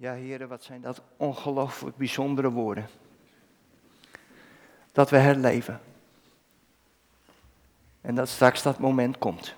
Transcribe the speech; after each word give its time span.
Ja, 0.00 0.12
heren, 0.12 0.48
wat 0.48 0.62
zijn 0.62 0.80
dat 0.80 1.00
ongelooflijk 1.16 1.96
bijzondere 1.96 2.50
woorden. 2.50 2.88
Dat 4.92 5.10
we 5.10 5.16
herleven. 5.16 5.80
En 8.00 8.14
dat 8.14 8.28
straks 8.28 8.62
dat 8.62 8.78
moment 8.78 9.18
komt. 9.18 9.54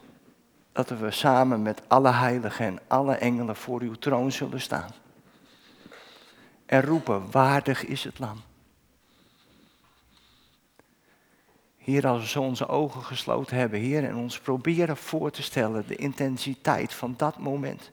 Dat 0.73 0.89
we 0.89 1.11
samen 1.11 1.63
met 1.63 1.89
alle 1.89 2.11
heiligen 2.11 2.67
en 2.67 2.79
alle 2.87 3.15
engelen 3.15 3.57
voor 3.57 3.81
uw 3.81 3.95
troon 3.95 4.33
zullen 4.33 4.61
staan. 4.61 4.91
En 6.67 6.83
roepen, 6.83 7.31
waardig 7.31 7.85
is 7.85 8.05
het 8.05 8.19
lam. 8.19 8.41
Heer, 11.77 12.07
als 12.07 12.35
we 12.35 12.41
onze 12.41 12.69
ogen 12.69 13.03
gesloten 13.03 13.57
hebben, 13.57 13.81
Heer, 13.81 14.05
en 14.05 14.17
ons 14.17 14.39
proberen 14.39 14.97
voor 14.97 15.31
te 15.31 15.43
stellen 15.43 15.87
de 15.87 15.97
intensiteit 15.97 16.95
van 16.95 17.15
dat 17.17 17.39
moment. 17.39 17.91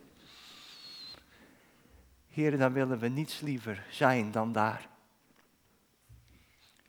Heer, 2.37 2.57
dan 2.57 2.73
willen 2.73 2.99
we 2.99 3.07
niets 3.07 3.39
liever 3.39 3.85
zijn 3.89 4.31
dan 4.31 4.51
daar. 4.51 4.89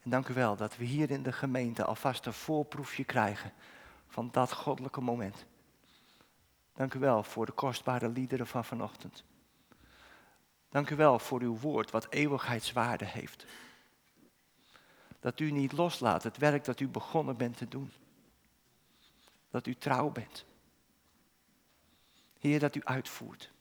En 0.02 0.10
dank 0.10 0.28
u 0.28 0.34
wel 0.34 0.56
dat 0.56 0.76
we 0.76 0.84
hier 0.84 1.10
in 1.10 1.22
de 1.22 1.32
gemeente 1.32 1.84
alvast 1.84 2.26
een 2.26 2.32
voorproefje 2.32 3.04
krijgen 3.04 3.52
van 4.06 4.28
dat 4.32 4.52
goddelijke 4.52 5.00
moment. 5.00 5.46
Dank 6.74 6.94
u 6.94 6.98
wel 6.98 7.22
voor 7.22 7.46
de 7.46 7.52
kostbare 7.52 8.08
liederen 8.08 8.46
van 8.46 8.64
vanochtend. 8.64 9.24
Dank 10.68 10.90
u 10.90 10.96
wel 10.96 11.18
voor 11.18 11.40
uw 11.40 11.58
woord 11.58 11.90
wat 11.90 12.06
eeuwigheidswaarde 12.10 13.04
heeft. 13.04 13.46
Dat 15.20 15.40
u 15.40 15.50
niet 15.50 15.72
loslaat 15.72 16.22
het 16.22 16.36
werk 16.36 16.64
dat 16.64 16.80
u 16.80 16.88
begonnen 16.88 17.36
bent 17.36 17.56
te 17.56 17.68
doen. 17.68 17.92
Dat 19.50 19.66
u 19.66 19.74
trouw 19.74 20.10
bent. 20.10 20.44
Heer, 22.38 22.58
dat 22.58 22.74
u 22.74 22.80
uitvoert. 22.84 23.52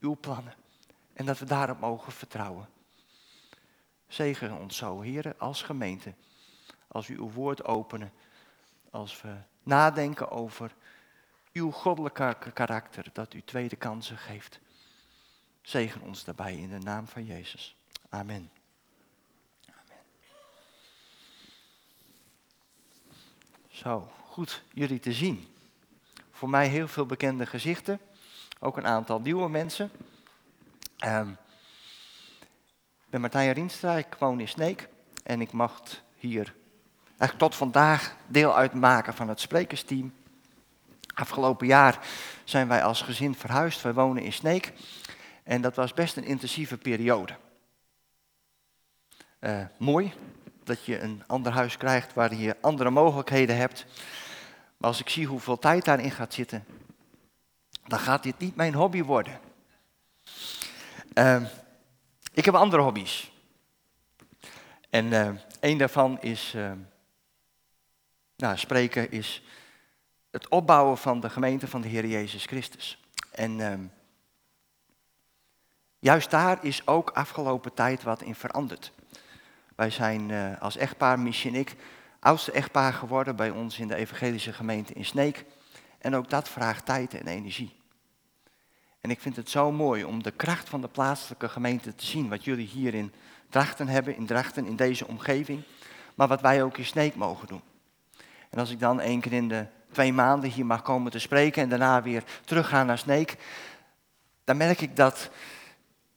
Uw 0.00 0.16
plannen. 0.20 0.66
En 1.18 1.26
dat 1.26 1.38
we 1.38 1.44
daarop 1.44 1.80
mogen 1.80 2.12
vertrouwen. 2.12 2.68
Zegen 4.06 4.58
ons 4.58 4.76
zo, 4.76 5.00
heren, 5.00 5.38
als 5.38 5.62
gemeente. 5.62 6.14
Als 6.88 7.08
u 7.08 7.16
uw 7.16 7.30
woord 7.30 7.64
openen. 7.64 8.12
Als 8.90 9.20
we 9.20 9.36
nadenken 9.62 10.30
over 10.30 10.74
uw 11.52 11.70
goddelijke 11.70 12.50
karakter. 12.52 13.06
Dat 13.12 13.34
u 13.34 13.42
tweede 13.42 13.76
kansen 13.76 14.18
geeft. 14.18 14.60
Zegen 15.62 16.00
ons 16.00 16.24
daarbij 16.24 16.56
in 16.56 16.68
de 16.68 16.78
naam 16.78 17.06
van 17.06 17.24
Jezus. 17.24 17.76
Amen. 18.08 18.50
Amen. 19.66 20.02
Zo, 23.68 24.10
goed 24.24 24.62
jullie 24.72 25.00
te 25.00 25.12
zien. 25.12 25.54
Voor 26.30 26.50
mij 26.50 26.68
heel 26.68 26.88
veel 26.88 27.06
bekende 27.06 27.46
gezichten. 27.46 28.00
Ook 28.58 28.76
een 28.76 28.86
aantal 28.86 29.20
nieuwe 29.20 29.48
mensen. 29.48 29.90
Um, 31.06 31.30
ik 33.04 33.10
ben 33.10 33.20
Martijn 33.20 33.52
Rienstra, 33.52 33.96
ik 33.96 34.16
woon 34.18 34.40
in 34.40 34.48
Sneek 34.48 34.88
en 35.22 35.40
ik 35.40 35.52
mag 35.52 35.82
hier 36.16 36.54
eigenlijk 37.08 37.38
tot 37.38 37.54
vandaag 37.54 38.16
deel 38.26 38.56
uitmaken 38.56 39.14
van 39.14 39.28
het 39.28 39.40
sprekersteam. 39.40 40.14
Afgelopen 41.14 41.66
jaar 41.66 42.06
zijn 42.44 42.68
wij 42.68 42.82
als 42.82 43.02
gezin 43.02 43.34
verhuisd, 43.34 43.82
wij 43.82 43.92
wonen 43.92 44.22
in 44.22 44.32
Sneek 44.32 44.72
en 45.42 45.60
dat 45.60 45.76
was 45.76 45.94
best 45.94 46.16
een 46.16 46.24
intensieve 46.24 46.76
periode. 46.76 47.36
Uh, 49.40 49.64
mooi 49.76 50.12
dat 50.64 50.84
je 50.84 51.00
een 51.00 51.22
ander 51.26 51.52
huis 51.52 51.76
krijgt 51.76 52.14
waar 52.14 52.34
je 52.34 52.56
andere 52.60 52.90
mogelijkheden 52.90 53.56
hebt. 53.56 53.86
Maar 54.76 54.90
als 54.90 55.00
ik 55.00 55.08
zie 55.08 55.26
hoeveel 55.26 55.58
tijd 55.58 55.84
daarin 55.84 56.10
gaat 56.10 56.34
zitten, 56.34 56.64
dan 57.86 57.98
gaat 57.98 58.22
dit 58.22 58.38
niet 58.38 58.56
mijn 58.56 58.74
hobby 58.74 59.02
worden. 59.02 59.40
Uh, 61.14 61.42
ik 62.32 62.44
heb 62.44 62.54
andere 62.54 62.82
hobby's. 62.82 63.32
En 64.90 65.06
uh, 65.06 65.30
een 65.60 65.78
daarvan 65.78 66.20
is, 66.20 66.52
uh, 66.56 66.72
nou, 68.36 68.56
spreken 68.56 69.10
is 69.10 69.42
het 70.30 70.48
opbouwen 70.48 70.98
van 70.98 71.20
de 71.20 71.30
gemeente 71.30 71.66
van 71.66 71.80
de 71.80 71.88
Heer 71.88 72.06
Jezus 72.06 72.44
Christus. 72.44 73.02
En 73.30 73.92
juist 75.98 76.30
daar 76.30 76.64
is 76.64 76.86
ook 76.86 77.10
afgelopen 77.10 77.74
tijd 77.74 78.02
wat 78.02 78.22
in 78.22 78.34
veranderd. 78.34 78.92
Wij 79.78 79.90
zijn 79.90 80.28
uh, 80.28 80.60
als 80.60 80.76
echtpaar, 80.76 81.20
Michi 81.20 81.48
en 81.48 81.54
ik, 81.54 81.76
oudste 82.20 82.52
echtpaar 82.52 82.92
geworden 82.92 83.36
bij 83.36 83.50
ons 83.50 83.78
in 83.78 83.88
de 83.88 83.94
evangelische 83.94 84.52
gemeente 84.52 84.92
in 84.92 85.04
Sneek. 85.04 85.44
En 85.98 86.14
ook 86.14 86.30
dat 86.30 86.48
vraagt 86.48 86.86
tijd 86.86 87.14
en 87.14 87.26
energie. 87.26 87.77
En 89.08 89.14
ik 89.14 89.20
vind 89.20 89.36
het 89.36 89.50
zo 89.50 89.72
mooi 89.72 90.04
om 90.04 90.22
de 90.22 90.30
kracht 90.30 90.68
van 90.68 90.80
de 90.80 90.88
plaatselijke 90.88 91.48
gemeente 91.48 91.94
te 91.94 92.06
zien. 92.06 92.28
Wat 92.28 92.44
jullie 92.44 92.66
hier 92.66 92.94
in 92.94 93.12
Drachten 93.48 93.88
hebben, 93.88 94.16
in 94.16 94.26
Drachten, 94.26 94.66
in 94.66 94.76
deze 94.76 95.06
omgeving. 95.06 95.62
Maar 96.14 96.28
wat 96.28 96.40
wij 96.40 96.62
ook 96.62 96.78
in 96.78 96.84
Sneek 96.84 97.14
mogen 97.14 97.48
doen. 97.48 97.62
En 98.50 98.58
als 98.58 98.70
ik 98.70 98.80
dan 98.80 99.00
één 99.00 99.20
keer 99.20 99.32
in 99.32 99.48
de 99.48 99.66
twee 99.92 100.12
maanden 100.12 100.50
hier 100.50 100.66
mag 100.66 100.82
komen 100.82 101.10
te 101.10 101.18
spreken 101.18 101.62
en 101.62 101.68
daarna 101.68 102.02
weer 102.02 102.24
teruggaan 102.44 102.86
naar 102.86 102.98
Sneek. 102.98 103.36
Dan 104.44 104.56
merk 104.56 104.80
ik 104.80 104.96
dat, 104.96 105.30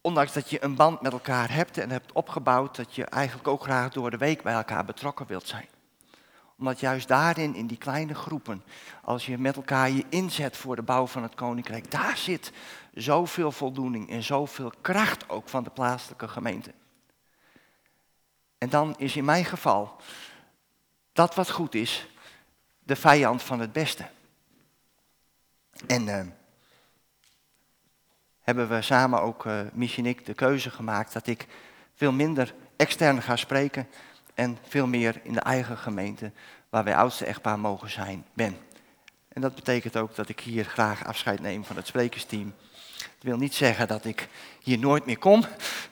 ondanks 0.01 0.33
dat 0.33 0.49
je 0.49 0.63
een 0.63 0.75
band 0.75 1.01
met 1.01 1.11
elkaar 1.11 1.53
hebt 1.53 1.77
en 1.77 1.89
hebt 1.89 2.11
opgebouwd, 2.11 2.75
dat 2.75 2.95
je 2.95 3.05
eigenlijk 3.05 3.47
ook 3.47 3.63
graag 3.63 3.91
door 3.91 4.11
de 4.11 4.17
week 4.17 4.41
bij 4.41 4.53
elkaar 4.53 4.85
betrokken 4.85 5.27
wilt 5.27 5.47
zijn 5.47 5.67
omdat 6.61 6.79
juist 6.79 7.07
daarin, 7.07 7.55
in 7.55 7.67
die 7.67 7.77
kleine 7.77 8.15
groepen, 8.15 8.63
als 9.03 9.25
je 9.25 9.37
met 9.37 9.55
elkaar 9.55 9.89
je 9.89 10.05
inzet 10.09 10.57
voor 10.57 10.75
de 10.75 10.81
bouw 10.81 11.07
van 11.07 11.23
het 11.23 11.35
koninkrijk, 11.35 11.91
daar 11.91 12.17
zit 12.17 12.51
zoveel 12.93 13.51
voldoening 13.51 14.09
en 14.09 14.23
zoveel 14.23 14.71
kracht 14.81 15.29
ook 15.29 15.49
van 15.49 15.63
de 15.63 15.69
plaatselijke 15.69 16.27
gemeente. 16.27 16.73
En 18.57 18.69
dan 18.69 18.95
is 18.97 19.15
in 19.15 19.25
mijn 19.25 19.45
geval 19.45 19.95
dat 21.13 21.35
wat 21.35 21.51
goed 21.51 21.75
is, 21.75 22.07
de 22.79 22.95
vijand 22.95 23.43
van 23.43 23.59
het 23.59 23.71
beste. 23.71 24.05
En 25.87 26.07
uh, 26.07 26.21
hebben 28.41 28.69
we 28.69 28.81
samen 28.81 29.21
ook, 29.21 29.45
uh, 29.45 29.59
en 29.97 30.05
ik, 30.05 30.25
de 30.25 30.33
keuze 30.33 30.69
gemaakt 30.69 31.13
dat 31.13 31.27
ik 31.27 31.47
veel 31.93 32.11
minder 32.11 32.53
extern 32.75 33.21
ga 33.21 33.35
spreken 33.35 33.87
en 34.33 34.57
veel 34.67 34.87
meer 34.87 35.21
in 35.23 35.33
de 35.33 35.39
eigen 35.39 35.77
gemeente, 35.77 36.31
waar 36.69 36.83
wij 36.83 36.95
oudste 36.95 37.25
echtpaar 37.25 37.59
mogen 37.59 37.89
zijn, 37.89 38.25
ben. 38.33 38.57
En 39.27 39.41
dat 39.41 39.55
betekent 39.55 39.97
ook 39.97 40.15
dat 40.15 40.29
ik 40.29 40.39
hier 40.39 40.65
graag 40.65 41.05
afscheid 41.05 41.39
neem 41.39 41.65
van 41.65 41.75
het 41.75 41.87
sprekersteam. 41.87 42.53
Dat 43.01 43.23
wil 43.23 43.37
niet 43.37 43.55
zeggen 43.55 43.87
dat 43.87 44.05
ik 44.05 44.27
hier 44.59 44.79
nooit 44.79 45.05
meer 45.05 45.17
kom. 45.17 45.45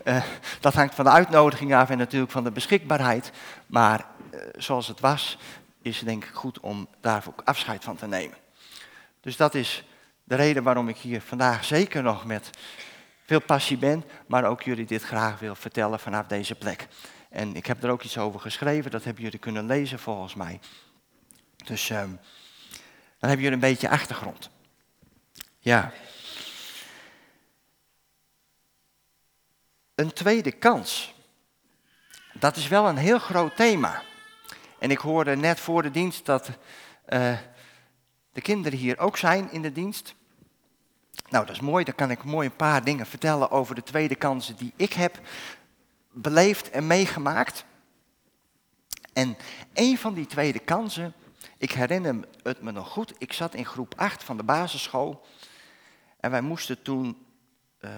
Uh, 0.04 0.24
dat 0.60 0.74
hangt 0.74 0.96
van 0.96 1.06
de 1.06 1.12
uitnodiging 1.12 1.76
af 1.76 1.90
en 1.90 1.98
natuurlijk 1.98 2.32
van 2.32 2.44
de 2.44 2.52
beschikbaarheid. 2.52 3.32
Maar 3.66 4.06
uh, 4.34 4.40
zoals 4.58 4.88
het 4.88 5.00
was, 5.00 5.38
is 5.82 5.98
het 5.98 6.08
denk 6.08 6.24
ik 6.24 6.34
goed 6.34 6.60
om 6.60 6.88
daar 7.02 7.24
ook 7.28 7.42
afscheid 7.46 7.84
van 7.84 7.96
te 7.96 8.08
nemen. 8.08 8.38
Dus 9.22 9.38
dat 9.38 9.56
is 9.56 9.84
de 10.24 10.36
reden 10.36 10.64
waarom 10.64 10.90
ik 10.90 10.98
hier 10.98 11.22
vandaag 11.22 11.66
zeker 11.66 12.04
nog 12.04 12.26
met 12.26 12.50
veel 13.26 13.42
passie 13.42 13.78
ben, 13.78 14.04
maar 14.28 14.44
ook 14.44 14.62
jullie 14.62 14.86
dit 14.86 15.04
graag 15.04 15.40
wil 15.40 15.56
vertellen 15.56 16.00
vanaf 16.00 16.28
deze 16.28 16.56
plek. 16.56 16.88
En 17.30 17.56
ik 17.56 17.66
heb 17.66 17.84
er 17.84 17.90
ook 17.90 18.04
iets 18.04 18.18
over 18.18 18.40
geschreven, 18.40 18.92
dat 18.92 19.04
hebben 19.04 19.24
jullie 19.24 19.40
kunnen 19.40 19.66
lezen 19.66 20.00
volgens 20.00 20.36
mij. 20.36 20.60
Dus 21.66 21.90
um, 21.90 22.20
dan 23.20 23.30
hebben 23.30 23.40
jullie 23.40 23.52
een 23.52 23.70
beetje 23.70 23.90
achtergrond. 23.90 24.50
Ja. 25.60 25.92
Een 30.00 30.14
tweede 30.14 30.52
kans. 30.52 31.14
Dat 32.34 32.56
is 32.56 32.68
wel 32.68 32.88
een 32.88 32.98
heel 32.98 33.20
groot 33.20 33.56
thema. 33.56 34.04
En 34.78 34.92
ik 34.92 34.98
hoorde 34.98 35.36
net 35.36 35.60
voor 35.60 35.82
de 35.82 35.92
dienst 35.92 36.26
dat 36.26 36.50
uh, 36.50 37.38
de 38.34 38.42
kinderen 38.42 38.80
hier 38.80 39.00
ook 39.00 39.18
zijn 39.18 39.52
in 39.52 39.62
de 39.62 39.72
dienst. 39.72 40.16
Nou, 41.30 41.46
dat 41.46 41.56
is 41.56 41.62
mooi. 41.62 41.84
Dan 41.84 41.96
kan 41.96 42.12
ik 42.12 42.24
mooi 42.24 42.48
een 42.48 42.56
paar 42.56 42.84
dingen 42.84 43.06
vertellen 43.06 43.52
over 43.52 43.76
de 43.76 43.84
tweede 43.84 44.16
kansen 44.16 44.56
die 44.56 44.74
ik 44.76 44.94
heb 44.94 45.20
beleefd 46.12 46.70
en 46.70 46.88
meegemaakt. 46.88 47.66
En 49.14 49.38
een 49.74 49.98
van 49.98 50.14
die 50.14 50.26
tweede 50.26 50.60
kansen, 50.60 51.14
ik 51.58 51.72
herinner 51.72 52.28
het 52.44 52.62
me 52.62 52.72
nog 52.72 52.90
goed, 52.90 53.14
ik 53.18 53.34
zat 53.34 53.54
in 53.54 53.66
groep 53.66 53.94
8 53.98 54.24
van 54.24 54.38
de 54.38 54.44
basisschool 54.44 55.26
en 56.20 56.32
wij 56.32 56.42
moesten 56.42 56.82
toen 56.82 57.26
uh, 57.80 57.92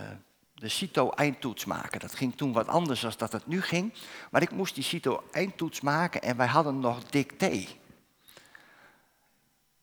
de 0.62 0.70
CITO-eindtoets 0.70 1.66
maken. 1.66 2.00
Dat 2.00 2.16
ging 2.16 2.36
toen 2.36 2.54
wat 2.54 2.68
anders 2.68 3.02
dan 3.02 3.14
dat 3.18 3.32
het 3.32 3.48
nu 3.48 3.62
ging, 3.62 3.94
maar 4.32 4.42
ik 4.42 4.52
moest 4.52 4.76
die 4.76 4.84
CITO-eindtoets 4.84 5.82
maken 5.82 6.22
en 6.22 6.38
wij 6.38 6.48
hadden 6.48 6.80
nog 6.80 7.04
dicté. 7.04 7.68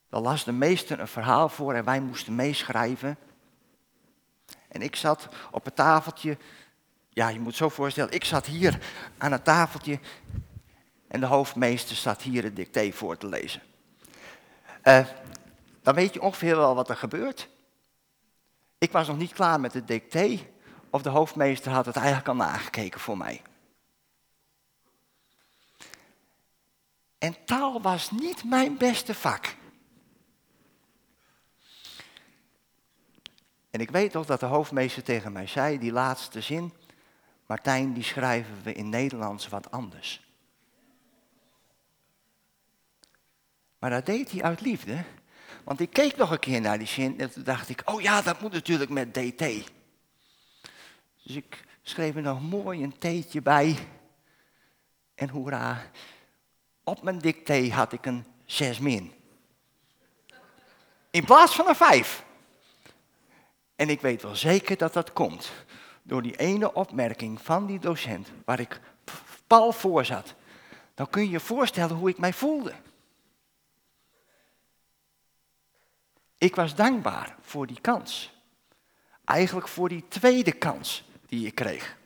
Dan 0.09 0.23
las 0.23 0.45
de 0.45 0.53
meester 0.53 1.01
een 1.01 1.09
verhaal 1.09 1.49
voor 1.49 1.75
en 1.75 1.85
wij 1.85 2.01
moesten 2.01 2.35
meeschrijven. 2.35 3.17
En 4.69 4.83
ik 4.83 4.97
zat 4.97 5.29
op 5.51 5.65
het 5.65 5.77
tafeltje 5.77 6.37
ja, 7.09 7.29
je 7.29 7.41
moet 7.41 7.57
zo 7.57 7.69
voorstellen, 7.69 8.13
ik 8.13 8.25
zat 8.25 8.47
hier 8.47 8.79
aan 9.19 9.33
het 9.33 9.45
tafeltje 9.45 9.99
en 11.09 11.21
de 11.21 11.27
hoofdmeester 11.27 11.97
zat 11.97 12.23
hier 12.23 12.43
het 12.43 12.57
dicté 12.57 12.93
voor 12.93 13.17
te 13.17 13.27
lezen. 13.27 13.63
Uh, 14.85 15.07
dan 15.83 15.95
weet 15.95 16.15
je 16.15 16.23
ongeveer 16.23 16.57
wel 16.57 16.75
wat 16.75 16.89
er 16.89 16.97
gebeurt. 16.97 17.49
Ik 18.79 18.93
was 18.93 19.07
nog 19.07 19.19
niet 19.19 19.33
klaar 19.33 19.61
met 19.61 19.73
het 19.73 19.89
dicté 19.89 20.39
of 20.91 21.03
de 21.03 21.09
hoofdmeester 21.09 21.73
had 21.73 21.87
het 21.87 21.97
eigenlijk 21.97 22.29
al 22.29 22.35
nagekeken 22.35 23.01
voor 23.01 23.17
mij. 23.17 23.43
En 27.19 27.45
taal 27.45 27.83
was 27.83 28.11
niet 28.11 28.45
mijn 28.45 28.77
beste 28.77 29.15
vak. 29.15 29.57
En 33.71 33.81
ik 33.81 33.91
weet 33.91 34.13
nog 34.13 34.27
dat 34.27 34.41
de 34.41 34.47
hoofdmeester 34.47 35.03
tegen 35.03 35.33
mij 35.33 35.47
zei, 35.47 35.79
die 35.79 35.93
laatste 35.93 36.41
zin, 36.41 36.73
Martijn, 37.47 37.93
die 37.93 38.03
schrijven 38.03 38.63
we 38.63 38.73
in 38.73 38.89
Nederlands 38.89 39.49
wat 39.49 39.71
anders. 39.71 40.27
Maar 43.79 43.91
dat 43.91 44.07
deed 44.07 44.31
hij 44.31 44.43
uit 44.43 44.61
liefde. 44.61 45.05
Want 45.65 45.81
ik 45.81 45.91
keek 45.91 46.17
nog 46.17 46.31
een 46.31 46.39
keer 46.39 46.61
naar 46.61 46.79
die 46.79 46.87
zin 46.87 47.21
en 47.21 47.31
toen 47.31 47.43
dacht 47.43 47.69
ik, 47.69 47.83
oh 47.85 48.01
ja, 48.01 48.23
dat 48.23 48.41
moet 48.41 48.53
natuurlijk 48.53 48.91
met 48.91 49.15
DT. 49.15 49.71
Dus 51.29 51.37
ik 51.37 51.65
schreef 51.83 52.17
er 52.17 52.23
nog 52.23 52.43
mooi 52.43 52.83
een 52.83 52.99
theetje 52.99 53.43
bij. 53.43 53.89
En 55.15 55.29
hoera, 55.29 55.83
op 56.85 57.03
mijn 57.03 57.19
dicté 57.19 57.71
had 57.71 57.93
ik 57.93 58.07
een 58.07 58.25
6 58.45 58.79
min. 58.79 59.13
In 61.11 61.25
plaats 61.25 61.55
van 61.55 61.69
een 61.69 61.75
5. 61.75 62.25
En 63.77 63.89
ik 63.89 64.01
weet 64.01 64.23
wel 64.23 64.37
zeker 64.37 64.77
dat 64.77 64.93
dat 64.93 65.13
komt 65.13 65.53
door 66.03 66.23
die 66.23 66.37
ene 66.37 66.73
opmerking 66.73 67.41
van 67.41 67.67
die 67.67 67.79
docent 67.79 68.29
waar 68.45 68.61
ik 68.61 68.81
pal 69.47 69.73
voor 69.73 70.05
zat. 70.05 70.35
Dan 70.95 71.11
kun 71.11 71.23
je 71.23 71.31
je 71.31 71.41
voorstellen 71.41 71.97
hoe 71.97 72.09
ik 72.09 72.19
mij 72.19 72.33
voelde. 72.33 72.75
Ik 76.39 76.55
was 76.55 76.75
dankbaar 76.75 77.37
voor 77.41 77.67
die 77.67 77.81
kans. 77.81 78.33
Eigenlijk 79.25 79.69
voor 79.69 79.89
die 79.89 80.05
tweede 80.09 80.53
kans 80.53 81.07
die 81.29 81.47
ik 81.47 81.55
kreeg. 81.55 81.97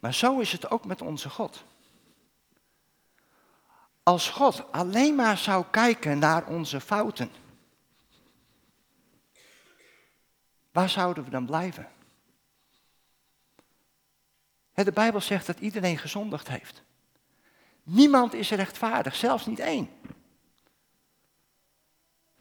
Maar 0.00 0.14
zo 0.14 0.38
is 0.38 0.52
het 0.52 0.70
ook 0.70 0.84
met 0.84 1.02
onze 1.02 1.30
God. 1.30 1.64
Als 4.02 4.28
God 4.28 4.72
alleen 4.72 5.14
maar 5.14 5.38
zou 5.38 5.64
kijken 5.70 6.18
naar 6.18 6.46
onze 6.46 6.80
fouten, 6.80 7.30
waar 10.72 10.88
zouden 10.88 11.24
we 11.24 11.30
dan 11.30 11.46
blijven? 11.46 11.88
De 14.74 14.92
Bijbel 14.92 15.20
zegt 15.20 15.46
dat 15.46 15.58
iedereen 15.58 15.98
gezondigd 15.98 16.48
heeft. 16.48 16.82
Niemand 17.82 18.34
is 18.34 18.50
rechtvaardig, 18.50 19.14
zelfs 19.14 19.46
niet 19.46 19.58
één. 19.58 19.90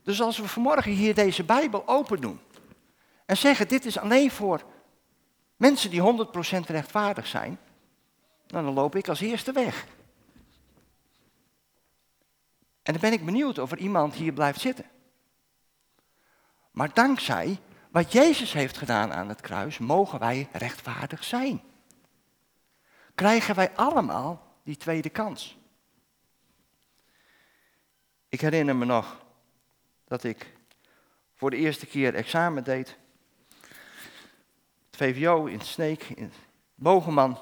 Dus 0.03 0.21
als 0.21 0.37
we 0.37 0.47
vanmorgen 0.47 0.91
hier 0.91 1.15
deze 1.15 1.43
Bijbel 1.43 1.87
open 1.87 2.21
doen 2.21 2.39
en 3.29 3.37
zeggen 3.37 3.67
dit 3.67 3.85
is 3.85 3.97
alleen 3.97 4.31
voor 4.31 4.63
mensen 5.55 5.89
die 5.89 6.27
100% 6.57 6.59
rechtvaardig 6.65 7.27
zijn, 7.27 7.59
nou, 8.47 8.65
dan 8.65 8.73
loop 8.73 8.95
ik 8.95 9.07
als 9.07 9.19
eerste 9.19 9.51
weg. 9.51 9.85
En 12.83 12.93
dan 12.93 13.01
ben 13.01 13.13
ik 13.13 13.25
benieuwd 13.25 13.57
of 13.57 13.71
er 13.71 13.77
iemand 13.77 14.13
hier 14.13 14.33
blijft 14.33 14.59
zitten. 14.59 14.85
Maar 16.71 16.93
dankzij 16.93 17.59
wat 17.91 18.11
Jezus 18.11 18.53
heeft 18.53 18.77
gedaan 18.77 19.13
aan 19.13 19.29
het 19.29 19.41
kruis, 19.41 19.77
mogen 19.77 20.19
wij 20.19 20.47
rechtvaardig 20.51 21.23
zijn. 21.23 21.61
Krijgen 23.15 23.55
wij 23.55 23.75
allemaal 23.75 24.55
die 24.63 24.77
tweede 24.77 25.09
kans. 25.09 25.57
Ik 28.29 28.41
herinner 28.41 28.75
me 28.75 28.85
nog 28.85 29.25
dat 30.05 30.23
ik 30.23 30.53
voor 31.33 31.49
de 31.49 31.57
eerste 31.57 31.85
keer 31.85 32.15
examen 32.15 32.63
deed. 32.63 32.97
VVO 34.99 35.45
in 35.45 35.61
Sneek, 35.61 36.03
in 36.03 36.31
Bogeman. 36.75 37.39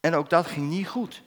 En 0.00 0.14
ook 0.14 0.30
dat 0.30 0.46
ging 0.46 0.68
niet 0.68 0.88
goed. 0.88 1.22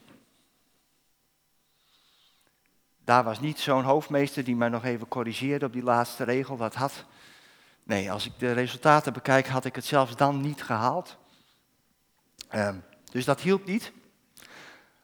Daar 3.04 3.24
was 3.24 3.40
niet 3.40 3.60
zo'n 3.60 3.84
hoofdmeester 3.84 4.44
die 4.44 4.56
mij 4.56 4.70
nog 4.70 4.84
even 4.84 5.08
corrigeerde 5.08 5.66
op 5.66 5.74
die 5.74 5.84
laatste 5.84 6.24
regel. 6.24 6.58
Dat 6.58 6.76
had. 6.76 7.06
Nee, 7.84 8.12
als 8.12 8.26
ik 8.26 8.40
de 8.40 8.52
resultaten 8.52 9.14
bekijk, 9.14 9.48
had 9.48 9.66
ik 9.66 9.76
het 9.76 9.86
zelfs 9.86 10.16
dan 10.16 10.42
niet 10.42 10.64
gehaald. 10.64 11.18
Ehm, 12.48 12.78
dus 13.12 13.26
dat 13.26 13.42
hielp 13.42 13.66
niet. 13.66 13.92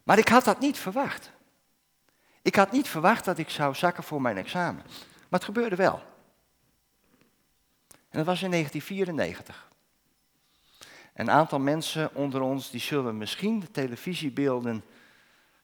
Maar 0.04 0.18
ik 0.18 0.28
had 0.28 0.44
dat 0.44 0.60
niet 0.60 0.78
verwacht. 0.78 1.32
Ik 2.42 2.56
had 2.56 2.72
niet 2.72 2.88
verwacht 2.88 3.26
dat 3.26 3.38
ik 3.38 3.50
zou 3.50 3.76
zakken 3.76 4.04
voor 4.04 4.22
mijn 4.22 4.38
examen. 4.38 4.84
Maar 5.30 5.40
het 5.40 5.44
gebeurde 5.44 5.76
wel. 5.76 6.02
Dat 8.18 8.26
was 8.26 8.42
in 8.42 8.52
1994. 8.52 9.70
Een 11.14 11.32
aantal 11.32 11.60
mensen 11.60 12.16
onder 12.16 12.42
ons 12.42 12.70
die 12.70 12.80
zullen 12.80 13.18
misschien 13.18 13.60
de 13.60 13.72
televisiebeelden 13.72 14.84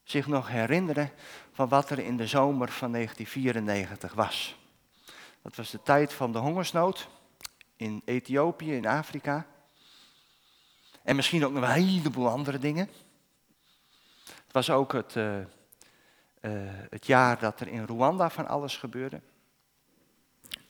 zich 0.04 0.28
nog 0.28 0.48
herinneren 0.48 1.12
van 1.52 1.70
wat 1.70 1.90
er 1.90 2.00
in 2.00 2.18
de 2.18 2.28
zomer 2.28 2.72
van 2.72 2.92
1994 2.92 4.14
was. 4.14 4.58
Dat 5.42 5.56
was 5.56 5.72
de 5.72 5.82
tijd 5.82 6.14
van 6.14 6.32
de 6.32 6.38
hongersnood 6.38 7.08
in 7.76 8.02
Ethiopië, 8.06 8.76
in 8.76 8.88
Afrika. 8.88 9.46
En 11.04 11.16
misschien 11.16 11.46
ook 11.46 11.54
nog 11.54 11.64
een 11.64 11.72
heleboel 11.72 12.30
andere 12.30 12.60
dingen. 12.60 12.90
Het 14.26 14.52
was 14.52 14.70
ook 14.70 14.94
het, 14.94 15.16
uh, 15.16 15.38
uh, 15.38 15.46
het 16.90 17.06
jaar 17.06 17.40
dat 17.40 17.60
er 17.60 17.68
in 17.68 17.86
Rwanda 17.86 18.30
van 18.30 18.48
alles 18.48 18.78
gebeurde. 18.78 19.22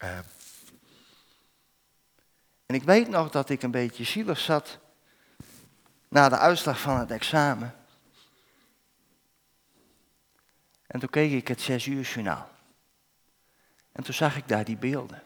Uh, 0.03 0.19
en 2.73 2.79
ik 2.79 2.85
weet 2.85 3.09
nog 3.09 3.29
dat 3.29 3.49
ik 3.49 3.63
een 3.63 3.71
beetje 3.71 4.03
zielig 4.03 4.39
zat 4.39 4.79
na 6.07 6.29
de 6.29 6.37
uitslag 6.37 6.79
van 6.79 6.99
het 6.99 7.11
examen. 7.11 7.75
En 10.87 10.99
toen 10.99 11.09
keek 11.09 11.31
ik 11.31 11.47
het 11.47 11.61
zes 11.61 11.85
uur 11.85 12.01
journaal. 12.01 12.49
En 13.91 14.03
toen 14.03 14.13
zag 14.13 14.37
ik 14.37 14.47
daar 14.47 14.63
die 14.63 14.77
beelden. 14.77 15.23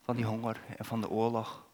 Van 0.00 0.16
die 0.16 0.24
honger 0.24 0.60
en 0.76 0.84
van 0.84 1.00
de 1.00 1.08
oorlog. 1.08 1.66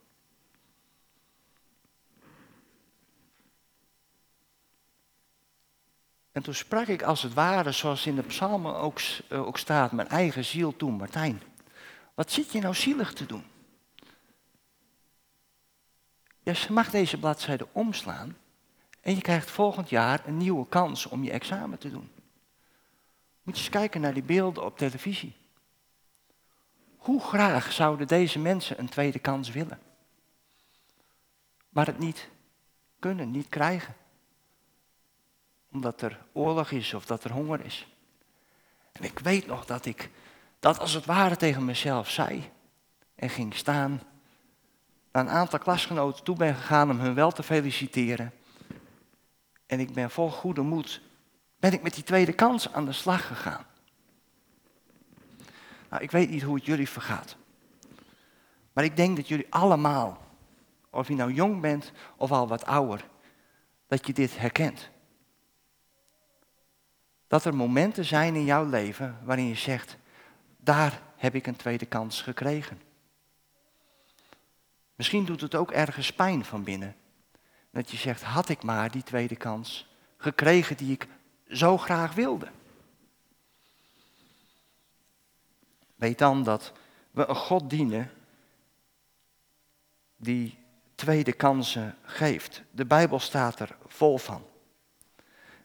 En 6.33 6.43
toen 6.43 6.55
sprak 6.55 6.87
ik 6.87 7.03
als 7.03 7.23
het 7.23 7.35
ware, 7.35 7.73
zoals 7.73 8.07
in 8.07 8.17
de 8.17 8.23
psalmen 8.23 8.77
ook, 8.77 8.99
eh, 9.29 9.47
ook 9.47 9.59
staat, 9.59 9.93
mijn 9.93 10.09
eigen 10.09 10.45
ziel 10.45 10.77
toe. 10.77 10.91
Martijn, 10.93 11.43
wat 12.17 12.31
zit 12.31 12.53
je 12.53 12.61
nou 12.61 12.75
zielig 12.75 13.13
te 13.13 13.27
doen? 13.27 13.45
Je 16.43 16.67
mag 16.71 16.91
deze 16.91 17.19
bladzijde 17.19 17.69
omslaan 17.73 18.37
en 19.01 19.15
je 19.15 19.21
krijgt 19.21 19.51
volgend 19.51 19.89
jaar 19.89 20.27
een 20.27 20.37
nieuwe 20.37 20.69
kans 20.69 21.07
om 21.07 21.25
je 21.25 21.31
examen 21.31 21.79
te 21.79 21.91
doen. 21.91 22.11
Moet 23.43 23.57
je 23.57 23.61
eens 23.61 23.71
kijken 23.71 24.01
naar 24.01 24.15
die 24.15 24.23
beelden 24.23 24.65
op 24.65 24.79
televisie. 24.79 25.37
Hoe 26.97 27.21
graag 27.21 27.73
zouden 27.73 28.07
deze 28.07 28.39
mensen 28.39 28.79
een 28.79 28.89
tweede 28.89 29.19
kans 29.19 29.51
willen? 29.51 29.79
Maar 31.69 31.87
het 31.87 31.99
niet 31.99 32.29
kunnen, 32.99 33.31
niet 33.31 33.49
krijgen 33.49 33.97
omdat 35.73 36.01
er 36.01 36.25
oorlog 36.33 36.71
is 36.71 36.95
of 36.95 37.07
dat 37.07 37.25
er 37.25 37.33
honger 37.33 37.65
is. 37.65 37.87
En 38.93 39.05
ik 39.05 39.19
weet 39.19 39.47
nog 39.47 39.65
dat 39.65 39.87
ik 39.87 40.11
dat 40.59 40.79
als 40.79 40.93
het 40.93 41.05
ware 41.05 41.37
tegen 41.37 41.65
mezelf 41.65 42.11
zei 42.11 42.51
en 43.15 43.31
ging 43.31 43.55
staan. 43.55 44.03
Naar 45.13 45.25
een 45.25 45.31
aantal 45.31 45.59
klasgenoten 45.59 46.25
toe 46.25 46.37
ben 46.37 46.55
gegaan 46.55 46.91
om 46.91 47.01
hun 47.01 47.15
wel 47.15 47.31
te 47.31 47.43
feliciteren. 47.43 48.33
En 49.67 49.81
ik 49.81 49.93
ben 49.93 50.11
vol 50.11 50.31
goede 50.31 50.63
moed, 50.63 51.01
ben 51.59 51.73
ik 51.73 51.83
met 51.83 51.95
die 51.95 52.05
tweede 52.05 52.33
kans 52.33 52.73
aan 52.73 52.85
de 52.85 52.93
slag 52.93 53.27
gegaan. 53.27 53.67
Nou, 55.91 56.03
ik 56.03 56.11
weet 56.11 56.31
niet 56.31 56.43
hoe 56.43 56.55
het 56.55 56.65
jullie 56.65 56.89
vergaat. 56.89 57.37
Maar 58.73 58.85
ik 58.85 58.97
denk 58.97 59.17
dat 59.17 59.29
jullie 59.29 59.47
allemaal, 59.51 60.19
of 60.91 61.09
je 61.09 61.15
nou 61.15 61.33
jong 61.33 61.61
bent 61.61 61.93
of 62.17 62.33
al 62.33 62.49
wat 62.49 62.67
ouder, 62.67 63.09
dat 63.87 64.07
je 64.07 64.13
dit 64.13 64.39
herkent. 64.39 64.91
Dat 67.27 67.45
er 67.45 67.55
momenten 67.55 68.05
zijn 68.05 68.35
in 68.35 68.45
jouw 68.45 68.65
leven 68.65 69.19
waarin 69.25 69.47
je 69.47 69.55
zegt, 69.55 69.97
daar 70.67 71.03
heb 71.17 71.35
ik 71.35 71.47
een 71.47 71.57
tweede 71.57 71.87
kans 71.87 72.23
gekregen. 72.23 72.81
Misschien 74.95 75.25
doet 75.25 75.41
het 75.41 75.55
ook 75.55 75.71
ergens 75.71 76.13
pijn 76.13 76.45
van 76.45 76.65
binnen. 76.65 76.97
Dat 77.71 77.91
je 77.91 77.97
zegt, 77.97 78.23
had 78.23 78.49
ik 78.49 78.63
maar 78.63 78.91
die 78.91 79.03
tweede 79.03 79.37
kans 79.37 79.87
gekregen 80.17 80.77
die 80.77 80.93
ik 80.93 81.07
zo 81.49 81.79
graag 81.79 82.15
wilde. 82.15 82.49
Weet 85.95 86.19
dan 86.19 86.43
dat 86.43 86.73
we 87.11 87.27
een 87.27 87.37
God 87.37 87.71
dienen 87.71 88.11
die 90.17 90.59
tweede 90.95 91.33
kansen 91.33 91.97
geeft. 92.03 92.63
De 92.71 92.85
Bijbel 92.85 93.19
staat 93.19 93.61
er 93.61 93.77
vol 93.87 94.19
van. 94.19 94.45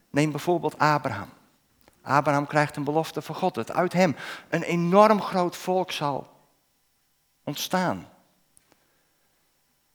Neem 0.10 0.32
bijvoorbeeld 0.32 0.78
Abraham. 0.78 1.30
Abraham 2.02 2.48
krijgt 2.48 2.76
een 2.76 2.84
belofte 2.84 3.22
van 3.22 3.36
God, 3.36 3.54
dat 3.54 3.72
uit 3.72 3.94
hem 3.94 4.16
een 4.50 4.64
enorm 4.64 5.22
groot 5.22 5.58
volk 5.58 5.92
zal 5.92 6.30
ontstaan. 7.44 8.08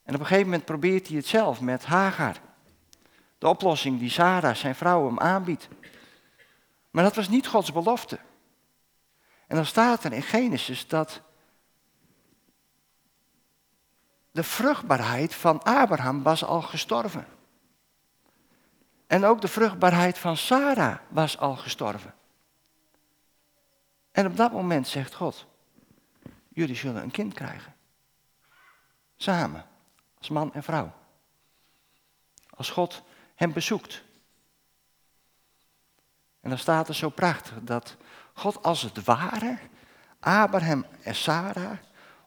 En 0.02 0.14
op 0.14 0.20
een 0.20 0.26
gegeven 0.26 0.48
moment 0.48 0.64
probeert 0.64 1.06
hij 1.06 1.16
het 1.16 1.26
zelf 1.26 1.60
met 1.60 1.84
Hagar. 1.84 2.36
De 3.38 3.48
oplossing 3.48 3.98
die 3.98 4.10
Sarah, 4.10 4.54
zijn 4.54 4.74
vrouw, 4.74 5.06
hem 5.06 5.20
aanbiedt. 5.20 5.68
Maar 6.90 7.04
dat 7.04 7.16
was 7.16 7.28
niet 7.28 7.46
Gods 7.46 7.72
belofte. 7.72 8.18
En 9.46 9.56
dan 9.56 9.66
staat 9.66 10.04
er 10.04 10.12
in 10.12 10.22
Genesis 10.22 10.88
dat 10.88 11.20
de 14.30 14.42
vruchtbaarheid 14.42 15.34
van 15.34 15.62
Abraham 15.62 16.22
was 16.22 16.44
al 16.44 16.62
gestorven. 16.62 17.26
En 19.06 19.24
ook 19.24 19.40
de 19.40 19.48
vruchtbaarheid 19.48 20.18
van 20.18 20.36
Sarah 20.36 20.98
was 21.08 21.38
al 21.38 21.56
gestorven. 21.56 22.14
En 24.12 24.26
op 24.26 24.36
dat 24.36 24.52
moment 24.52 24.88
zegt 24.88 25.14
God, 25.14 25.46
jullie 26.48 26.76
zullen 26.76 27.02
een 27.02 27.10
kind 27.10 27.34
krijgen. 27.34 27.74
Samen, 29.16 29.66
als 30.18 30.28
man 30.28 30.54
en 30.54 30.62
vrouw. 30.62 30.92
Als 32.50 32.70
God 32.70 33.02
hem 33.34 33.52
bezoekt. 33.52 34.02
En 36.40 36.48
dan 36.48 36.58
staat 36.58 36.88
er 36.88 36.94
zo 36.94 37.08
prachtig 37.08 37.54
dat 37.62 37.96
God 38.32 38.62
als 38.62 38.82
het 38.82 39.04
ware 39.04 39.58
Abraham 40.20 40.86
en 41.02 41.14
Sarah 41.14 41.78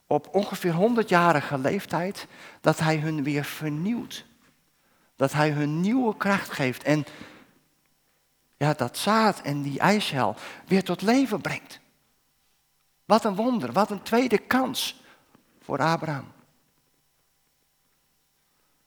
op 0.07 0.36
ongeveer 0.36 0.74
100-jarige 0.74 1.57
leeftijd, 1.57 2.27
dat 2.62 2.79
hij 2.79 2.98
hun 2.98 3.24
weer 3.24 3.43
vernieuwt. 3.43 4.25
Dat 5.19 5.33
hij 5.33 5.51
hun 5.51 5.81
nieuwe 5.81 6.17
kracht 6.17 6.51
geeft 6.51 6.83
en 6.83 7.05
ja, 8.57 8.73
dat 8.73 8.97
zaad 8.97 9.41
en 9.41 9.61
die 9.61 9.79
ijshel 9.79 10.35
weer 10.67 10.83
tot 10.83 11.01
leven 11.01 11.41
brengt. 11.41 11.79
Wat 13.05 13.25
een 13.25 13.35
wonder, 13.35 13.71
wat 13.71 13.91
een 13.91 14.01
tweede 14.01 14.38
kans 14.38 15.01
voor 15.61 15.79
Abraham. 15.79 16.31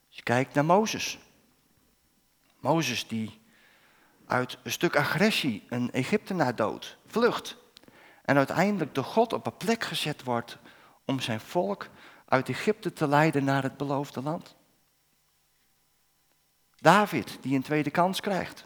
Als 0.07 0.15
je 0.15 0.23
kijkt 0.23 0.53
naar 0.53 0.65
Mozes. 0.65 1.19
Mozes 2.59 3.07
die 3.07 3.41
uit 4.25 4.57
een 4.63 4.71
stuk 4.71 4.95
agressie 4.95 5.63
een 5.69 5.91
Egyptenaar 5.91 6.55
dood, 6.55 6.97
vlucht. 7.05 7.57
En 8.25 8.37
uiteindelijk 8.37 8.95
door 8.95 9.03
God 9.03 9.33
op 9.33 9.45
een 9.45 9.57
plek 9.57 9.83
gezet 9.83 10.23
wordt 10.23 10.57
om 11.05 11.19
zijn 11.19 11.39
volk 11.39 11.87
uit 12.25 12.49
Egypte 12.49 12.93
te 12.93 13.07
leiden 13.07 13.43
naar 13.43 13.63
het 13.63 13.77
beloofde 13.77 14.21
land. 14.21 14.55
David, 16.83 17.37
die 17.41 17.55
een 17.55 17.61
tweede 17.61 17.91
kans 17.91 18.19
krijgt. 18.19 18.65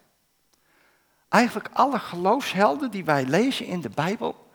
Eigenlijk 1.29 1.69
alle 1.73 1.99
geloofshelden 1.99 2.91
die 2.91 3.05
wij 3.05 3.25
lezen 3.25 3.65
in 3.65 3.81
de 3.81 3.89
Bijbel, 3.89 4.49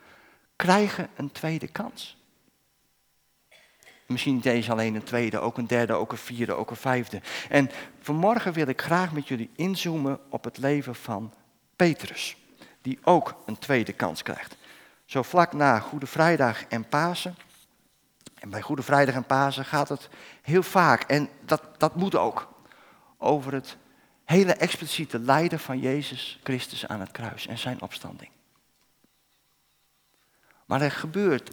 krijgen 0.56 1.08
een 1.16 1.32
tweede 1.32 1.68
kans. 1.68 2.16
Misschien 4.06 4.34
niet 4.34 4.46
eens 4.46 4.70
alleen 4.70 4.94
een 4.94 5.02
tweede, 5.02 5.38
ook 5.38 5.58
een 5.58 5.66
derde, 5.66 5.92
ook 5.92 6.12
een 6.12 6.18
vierde, 6.18 6.52
ook 6.52 6.70
een 6.70 6.76
vijfde. 6.76 7.20
En 7.48 7.70
vanmorgen 8.00 8.52
wil 8.52 8.66
ik 8.66 8.82
graag 8.82 9.12
met 9.12 9.28
jullie 9.28 9.50
inzoomen 9.56 10.20
op 10.28 10.44
het 10.44 10.58
leven 10.58 10.94
van 10.94 11.34
Petrus, 11.76 12.36
die 12.80 12.98
ook 13.02 13.42
een 13.46 13.58
tweede 13.58 13.92
kans 13.92 14.22
krijgt. 14.22 14.56
Zo 15.04 15.22
vlak 15.22 15.52
na 15.52 15.78
Goede 15.78 16.06
Vrijdag 16.06 16.64
en 16.64 16.88
Pasen. 16.88 17.36
En 18.34 18.50
bij 18.50 18.62
Goede 18.62 18.82
Vrijdag 18.82 19.14
en 19.14 19.24
Pasen 19.24 19.64
gaat 19.64 19.88
het 19.88 20.08
heel 20.42 20.62
vaak, 20.62 21.02
en 21.02 21.28
dat, 21.44 21.62
dat 21.78 21.96
moet 21.96 22.14
ook, 22.14 22.51
over 23.22 23.52
het 23.52 23.76
hele 24.24 24.52
expliciete 24.52 25.18
lijden 25.18 25.58
van 25.58 25.78
Jezus 25.78 26.40
Christus 26.42 26.86
aan 26.86 27.00
het 27.00 27.10
kruis 27.10 27.46
en 27.46 27.58
zijn 27.58 27.82
opstanding. 27.82 28.30
Maar 30.66 30.80
er 30.80 30.90
gebeurt 30.90 31.50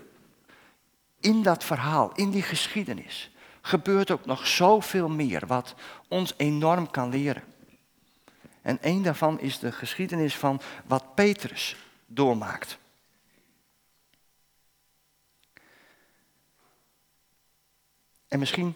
in 1.19 1.43
dat 1.43 1.63
verhaal, 1.63 2.11
in 2.15 2.31
die 2.31 2.41
geschiedenis, 2.41 3.31
gebeurt 3.61 4.11
ook 4.11 4.25
nog 4.25 4.47
zoveel 4.47 5.09
meer 5.09 5.47
wat 5.47 5.75
ons 6.07 6.33
enorm 6.37 6.91
kan 6.91 7.09
leren. 7.09 7.43
En 8.61 8.77
een 8.81 9.01
daarvan 9.01 9.39
is 9.39 9.59
de 9.59 9.71
geschiedenis 9.71 10.35
van 10.35 10.61
wat 10.85 11.15
Petrus 11.15 11.75
doormaakt. 12.05 12.77
En 18.27 18.39
misschien, 18.39 18.75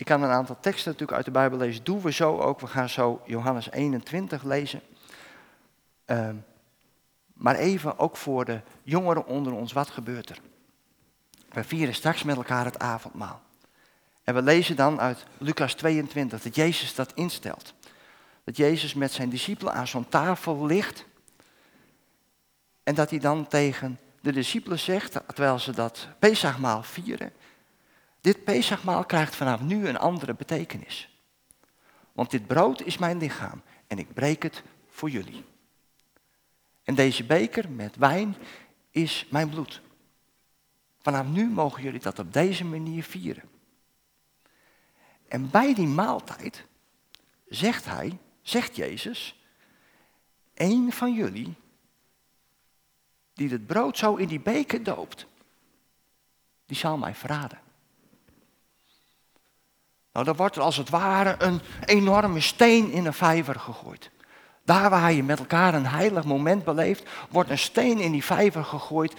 ik 0.00 0.06
kan 0.06 0.22
een 0.22 0.30
aantal 0.30 0.56
teksten 0.60 0.90
natuurlijk 0.90 1.16
uit 1.16 1.24
de 1.24 1.30
Bijbel 1.30 1.58
lezen, 1.58 1.84
doen 1.84 2.00
we 2.00 2.12
zo 2.12 2.38
ook. 2.38 2.60
We 2.60 2.66
gaan 2.66 2.88
zo 2.88 3.20
Johannes 3.24 3.70
21 3.70 4.42
lezen. 4.42 4.80
Uh, 6.06 6.28
maar 7.32 7.54
even 7.54 7.98
ook 7.98 8.16
voor 8.16 8.44
de 8.44 8.60
jongeren 8.82 9.26
onder 9.26 9.52
ons, 9.52 9.72
wat 9.72 9.90
gebeurt 9.90 10.30
er? 10.30 10.40
We 11.48 11.64
vieren 11.64 11.94
straks 11.94 12.22
met 12.22 12.36
elkaar 12.36 12.64
het 12.64 12.78
avondmaal. 12.78 13.42
En 14.24 14.34
we 14.34 14.42
lezen 14.42 14.76
dan 14.76 15.00
uit 15.00 15.26
Lucas 15.38 15.74
22 15.74 16.42
dat 16.42 16.54
Jezus 16.54 16.94
dat 16.94 17.12
instelt. 17.14 17.74
Dat 18.44 18.56
Jezus 18.56 18.94
met 18.94 19.12
zijn 19.12 19.28
discipelen 19.28 19.72
aan 19.72 19.86
zo'n 19.86 20.08
tafel 20.08 20.66
ligt. 20.66 21.04
En 22.82 22.94
dat 22.94 23.10
hij 23.10 23.18
dan 23.18 23.46
tegen 23.46 23.98
de 24.20 24.32
discipelen 24.32 24.78
zegt, 24.78 25.12
terwijl 25.12 25.58
ze 25.58 25.72
dat 25.72 26.08
Pesachmaal 26.18 26.82
vieren. 26.82 27.32
Dit 28.20 28.44
Pesachmaal 28.44 29.04
krijgt 29.04 29.36
vanaf 29.36 29.60
nu 29.60 29.88
een 29.88 29.98
andere 29.98 30.34
betekenis. 30.34 31.20
Want 32.12 32.30
dit 32.30 32.46
brood 32.46 32.82
is 32.82 32.98
mijn 32.98 33.18
lichaam 33.18 33.62
en 33.86 33.98
ik 33.98 34.14
breek 34.14 34.42
het 34.42 34.62
voor 34.88 35.10
jullie. 35.10 35.44
En 36.82 36.94
deze 36.94 37.24
beker 37.24 37.70
met 37.70 37.96
wijn 37.96 38.36
is 38.90 39.26
mijn 39.30 39.48
bloed. 39.48 39.80
Vanaf 40.98 41.26
nu 41.26 41.48
mogen 41.48 41.82
jullie 41.82 42.00
dat 42.00 42.18
op 42.18 42.32
deze 42.32 42.64
manier 42.64 43.02
vieren. 43.02 43.48
En 45.28 45.50
bij 45.50 45.74
die 45.74 45.86
maaltijd 45.86 46.66
zegt 47.48 47.84
hij, 47.84 48.18
zegt 48.42 48.76
Jezus, 48.76 49.44
een 50.54 50.92
van 50.92 51.14
jullie 51.14 51.54
die 53.34 53.48
het 53.48 53.66
brood 53.66 53.98
zo 53.98 54.14
in 54.14 54.28
die 54.28 54.40
beker 54.40 54.82
doopt, 54.82 55.26
die 56.66 56.76
zal 56.76 56.98
mij 56.98 57.14
verraden. 57.14 57.69
Nou, 60.12 60.24
dan 60.24 60.36
wordt 60.36 60.56
er 60.56 60.62
als 60.62 60.76
het 60.76 60.88
ware 60.88 61.34
een 61.38 61.60
enorme 61.84 62.40
steen 62.40 62.90
in 62.90 63.06
een 63.06 63.12
vijver 63.12 63.54
gegooid. 63.54 64.10
Daar 64.64 64.90
waar 64.90 65.12
je 65.12 65.22
met 65.22 65.38
elkaar 65.38 65.74
een 65.74 65.86
heilig 65.86 66.24
moment 66.24 66.64
beleeft, 66.64 67.08
wordt 67.28 67.50
een 67.50 67.58
steen 67.58 67.98
in 67.98 68.12
die 68.12 68.24
vijver 68.24 68.64
gegooid. 68.64 69.14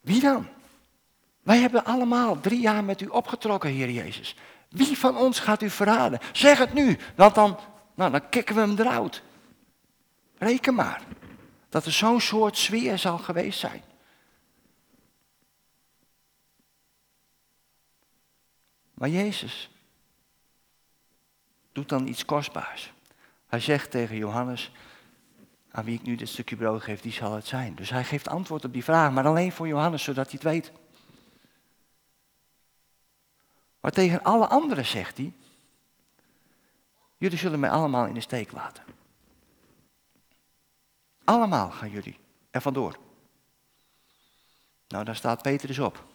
Wie 0.00 0.20
dan? 0.20 0.46
Wij 1.42 1.58
hebben 1.58 1.84
allemaal 1.84 2.40
drie 2.40 2.60
jaar 2.60 2.84
met 2.84 3.00
u 3.00 3.06
opgetrokken, 3.06 3.70
Heer 3.70 3.90
Jezus. 3.90 4.36
Wie 4.68 4.98
van 4.98 5.16
ons 5.16 5.40
gaat 5.40 5.62
u 5.62 5.70
verraden? 5.70 6.18
Zeg 6.32 6.58
het 6.58 6.72
nu, 6.72 6.98
want 7.14 7.34
dan, 7.34 7.58
nou, 7.94 8.10
dan 8.10 8.28
kikken 8.28 8.54
we 8.54 8.60
hem 8.60 8.78
eruit. 8.78 9.22
Reken 10.38 10.74
maar 10.74 11.02
dat 11.68 11.84
er 11.84 11.92
zo'n 11.92 12.20
soort 12.20 12.56
sfeer 12.56 12.98
zal 12.98 13.18
geweest 13.18 13.58
zijn. 13.58 13.82
Maar 18.98 19.08
Jezus 19.08 19.70
doet 21.72 21.88
dan 21.88 22.06
iets 22.06 22.24
kostbaars. 22.24 22.92
Hij 23.46 23.60
zegt 23.60 23.90
tegen 23.90 24.16
Johannes, 24.16 24.72
aan 25.70 25.84
wie 25.84 25.98
ik 25.98 26.02
nu 26.02 26.14
dit 26.14 26.28
stukje 26.28 26.56
brood 26.56 26.82
geef, 26.82 27.00
die 27.00 27.12
zal 27.12 27.34
het 27.34 27.46
zijn. 27.46 27.74
Dus 27.74 27.90
hij 27.90 28.04
geeft 28.04 28.28
antwoord 28.28 28.64
op 28.64 28.72
die 28.72 28.84
vraag, 28.84 29.12
maar 29.12 29.26
alleen 29.26 29.52
voor 29.52 29.68
Johannes, 29.68 30.02
zodat 30.02 30.24
hij 30.24 30.34
het 30.34 30.42
weet. 30.42 30.72
Maar 33.80 33.92
tegen 33.92 34.22
alle 34.22 34.46
anderen 34.46 34.86
zegt 34.86 35.16
hij, 35.16 35.32
jullie 37.16 37.38
zullen 37.38 37.60
mij 37.60 37.70
allemaal 37.70 38.06
in 38.06 38.14
de 38.14 38.20
steek 38.20 38.52
laten. 38.52 38.84
Allemaal 41.24 41.70
gaan 41.70 41.90
jullie 41.90 42.18
er 42.50 42.60
vandoor. 42.60 42.98
Nou, 44.88 45.04
dan 45.04 45.14
staat 45.14 45.42
Petrus 45.42 45.78
op. 45.78 46.06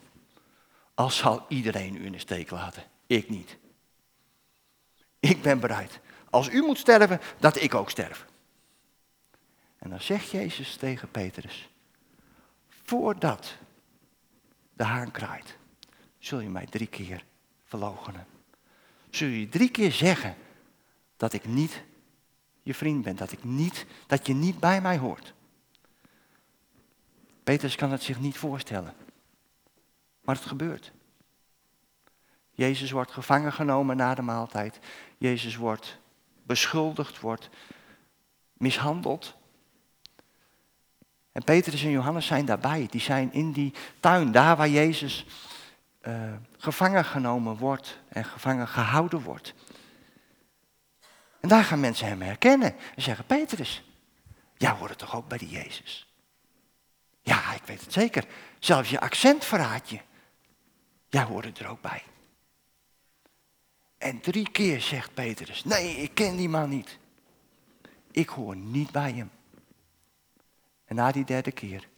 Als 0.94 1.18
zal 1.18 1.46
iedereen 1.48 1.96
u 1.96 2.06
in 2.06 2.12
de 2.12 2.20
steek 2.20 2.50
laten. 2.50 2.84
Ik 3.08 3.30
niet. 3.30 3.58
Ik 5.20 5.42
ben 5.42 5.60
bereid. 5.60 6.00
Als 6.30 6.50
u 6.50 6.62
moet 6.62 6.78
sterven, 6.78 7.20
dat 7.40 7.62
ik 7.62 7.74
ook 7.74 7.90
sterf. 7.90 8.26
En 9.78 9.90
dan 9.90 10.02
zegt 10.02 10.30
Jezus 10.30 10.76
tegen 10.76 11.12
Petrus, 11.12 11.70
voordat 12.84 13.56
de 14.74 14.84
haan 14.84 15.12
kraait, 15.12 15.58
zul 16.20 16.40
je 16.40 16.50
mij 16.50 16.66
drie 16.66 16.88
keer 16.88 17.26
verloochenen. 17.64 18.26
Zul 19.10 19.28
je 19.28 19.50
drie 19.50 19.70
keer 19.70 19.92
zeggen 19.92 20.36
dat 21.18 21.34
ik 21.34 21.46
niet 21.46 21.84
je 22.64 22.74
vriend 22.74 23.04
ben, 23.04 23.16
dat, 23.16 23.32
ik 23.32 23.44
niet, 23.44 23.86
dat 24.08 24.28
je 24.28 24.34
niet 24.34 24.60
bij 24.60 24.82
mij 24.82 24.98
hoort. 24.98 25.34
Petrus 27.44 27.76
kan 27.76 27.92
het 27.92 28.04
zich 28.04 28.20
niet 28.20 28.38
voorstellen. 28.38 28.94
Maar 30.24 30.36
het 30.36 30.46
gebeurt. 30.46 30.92
Jezus 32.52 32.92
wordt 32.92 33.12
gevangen 33.12 33.54
genomen 33.54 33.98
na 33.98 34.16
de 34.16 34.22
maaltijd. 34.22 34.80
Jezus 35.18 35.56
wordt 35.56 35.98
beschuldigd, 36.44 37.20
wordt 37.20 37.50
mishandeld. 38.54 39.36
En 41.32 41.44
Petrus 41.44 41.84
en 41.84 41.90
Johannes 41.90 42.26
zijn 42.26 42.46
daarbij. 42.46 42.88
Die 42.90 43.02
zijn 43.02 43.34
in 43.34 43.52
die 43.52 43.74
tuin, 44.00 44.32
daar 44.32 44.58
waar 44.58 44.70
Jezus 44.70 45.26
uh, 46.02 46.34
gevangen 46.58 47.06
genomen 47.06 47.58
wordt 47.58 48.00
en 48.08 48.26
gevangen 48.26 48.68
gehouden 48.68 49.22
wordt. 49.22 49.54
En 51.40 51.50
daar 51.50 51.64
gaan 51.64 51.80
mensen 51.80 52.08
hem 52.08 52.22
herkennen 52.22 52.76
en 52.96 53.02
zeggen, 53.02 53.26
Petrus, 53.26 53.84
jij 54.58 54.72
hoort 54.72 54.98
toch 54.98 55.16
ook 55.16 55.28
bij 55.28 55.38
die 55.38 55.50
Jezus? 55.50 56.14
Ja, 57.22 57.54
ik 57.54 57.64
weet 57.66 57.82
het 57.82 57.94
zeker. 57.94 58.26
Zelfs 58.60 58.90
je 58.90 59.00
accent 59.00 59.46
verraadt 59.46 59.90
je. 59.90 60.00
Jij 61.14 61.24
hoort 61.24 61.60
er 61.60 61.68
ook 61.68 61.82
bij. 61.82 62.04
En 63.98 64.20
drie 64.20 64.52
keer 64.52 64.82
zegt 64.82 65.14
Petrus, 65.14 65.64
nee, 65.64 65.96
ik 65.96 66.14
ken 66.14 66.36
die 66.36 66.50
man 66.50 66.70
niet. 66.70 66.98
Ik 68.12 68.30
hoor 68.30 68.56
niet 68.56 68.92
bij 68.92 69.12
hem. 69.12 69.32
En 70.86 70.96
na 70.96 71.12
die 71.12 71.26
derde 71.26 71.52
keer. 71.52 71.90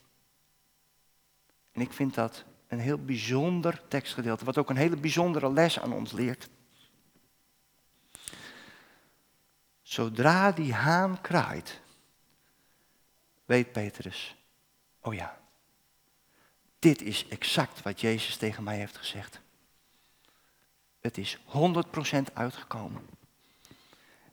En 1.71 1.81
ik 1.81 1.93
vind 1.93 2.13
dat 2.13 2.43
een 2.67 2.79
heel 2.79 3.05
bijzonder 3.05 3.87
tekstgedeelte, 3.87 4.45
wat 4.45 4.57
ook 4.57 4.69
een 4.69 4.75
hele 4.75 4.97
bijzondere 4.97 5.51
les 5.51 5.79
aan 5.79 5.93
ons 5.93 6.11
leert. 6.11 6.49
Zodra 9.81 10.51
die 10.51 10.73
haan 10.73 11.21
kraait, 11.21 11.81
weet 13.45 13.71
Petrus, 13.71 14.35
oh 15.01 15.13
ja, 15.13 15.44
dit 16.85 17.01
is 17.01 17.27
exact 17.27 17.81
wat 17.81 18.01
Jezus 18.01 18.37
tegen 18.37 18.63
mij 18.63 18.77
heeft 18.77 18.97
gezegd. 18.97 19.39
Het 20.99 21.17
is 21.17 21.37
100% 21.37 22.33
uitgekomen. 22.33 23.07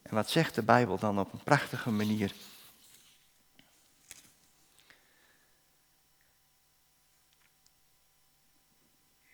En 0.02 0.14
wat 0.14 0.30
zegt 0.30 0.54
de 0.54 0.62
Bijbel 0.62 0.98
dan 0.98 1.18
op 1.18 1.32
een 1.32 1.42
prachtige 1.42 1.90
manier? 1.90 2.32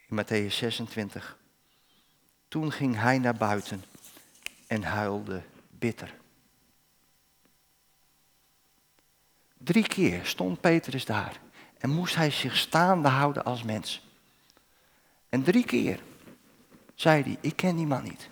In 0.07 0.25
Matthäus 0.25 0.55
26. 0.55 1.39
Toen 2.49 2.73
ging 2.73 2.97
hij 2.97 3.19
naar 3.19 3.37
buiten 3.37 3.85
en 4.67 4.83
huilde 4.83 5.43
bitter. 5.71 6.15
Drie 9.57 9.87
keer 9.87 10.27
stond 10.27 10.61
Petrus 10.61 11.05
daar 11.05 11.47
en 11.79 11.91
moest 11.91 12.15
hij 12.15 12.31
zich 12.31 12.57
staande 12.57 13.09
houden 13.09 13.45
als 13.45 13.63
mens. 13.63 14.07
En 15.29 15.43
drie 15.43 15.65
keer 15.65 16.01
zei 16.95 17.23
hij, 17.23 17.39
ik 17.41 17.57
ken 17.57 17.77
die 17.77 17.87
man 17.87 18.03
niet. 18.03 18.31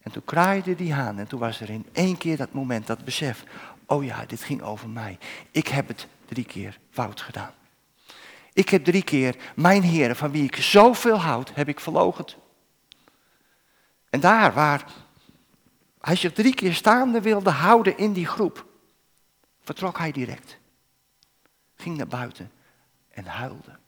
En 0.00 0.10
toen 0.10 0.24
kraaide 0.24 0.74
die 0.74 0.92
haan 0.92 1.18
en 1.18 1.26
toen 1.26 1.40
was 1.40 1.60
er 1.60 1.70
in 1.70 1.86
één 1.92 2.16
keer 2.16 2.36
dat 2.36 2.52
moment, 2.52 2.86
dat 2.86 3.04
besef, 3.04 3.44
oh 3.86 4.04
ja, 4.04 4.26
dit 4.26 4.42
ging 4.42 4.62
over 4.62 4.88
mij. 4.88 5.18
Ik 5.50 5.68
heb 5.68 5.88
het 5.88 6.06
drie 6.26 6.44
keer 6.44 6.78
fout 6.90 7.20
gedaan. 7.20 7.52
Ik 8.52 8.68
heb 8.68 8.84
drie 8.84 9.02
keer 9.02 9.36
mijn 9.56 9.82
heren, 9.82 10.16
van 10.16 10.30
wie 10.30 10.44
ik 10.44 10.56
zoveel 10.56 11.20
houd, 11.20 11.54
heb 11.54 11.68
ik 11.68 11.80
verlogend. 11.80 12.36
En 14.10 14.20
daar 14.20 14.52
waar 14.52 14.84
hij 16.00 16.16
zich 16.16 16.32
drie 16.32 16.54
keer 16.54 16.74
staande 16.74 17.20
wilde 17.20 17.50
houden 17.50 17.98
in 17.98 18.12
die 18.12 18.26
groep, 18.26 18.66
vertrok 19.60 19.98
hij 19.98 20.12
direct. 20.12 20.57
Ging 21.78 21.96
naar 21.96 22.06
buiten 22.06 22.52
en 23.08 23.24
huilde. 23.24 23.78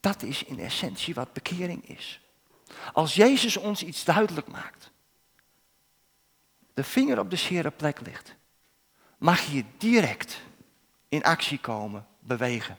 Dat 0.00 0.22
is 0.22 0.44
in 0.44 0.58
essentie 0.58 1.14
wat 1.14 1.32
bekering 1.32 1.88
is. 1.88 2.20
Als 2.92 3.14
Jezus 3.14 3.56
ons 3.56 3.82
iets 3.82 4.04
duidelijk 4.04 4.48
maakt, 4.48 4.90
de 6.74 6.84
vinger 6.84 7.18
op 7.18 7.30
de 7.30 7.36
zere 7.36 7.70
plek 7.70 8.00
ligt, 8.00 8.34
mag 9.18 9.42
je 9.44 9.64
direct 9.78 10.40
in 11.08 11.22
actie 11.22 11.58
komen, 11.58 12.06
bewegen. 12.18 12.78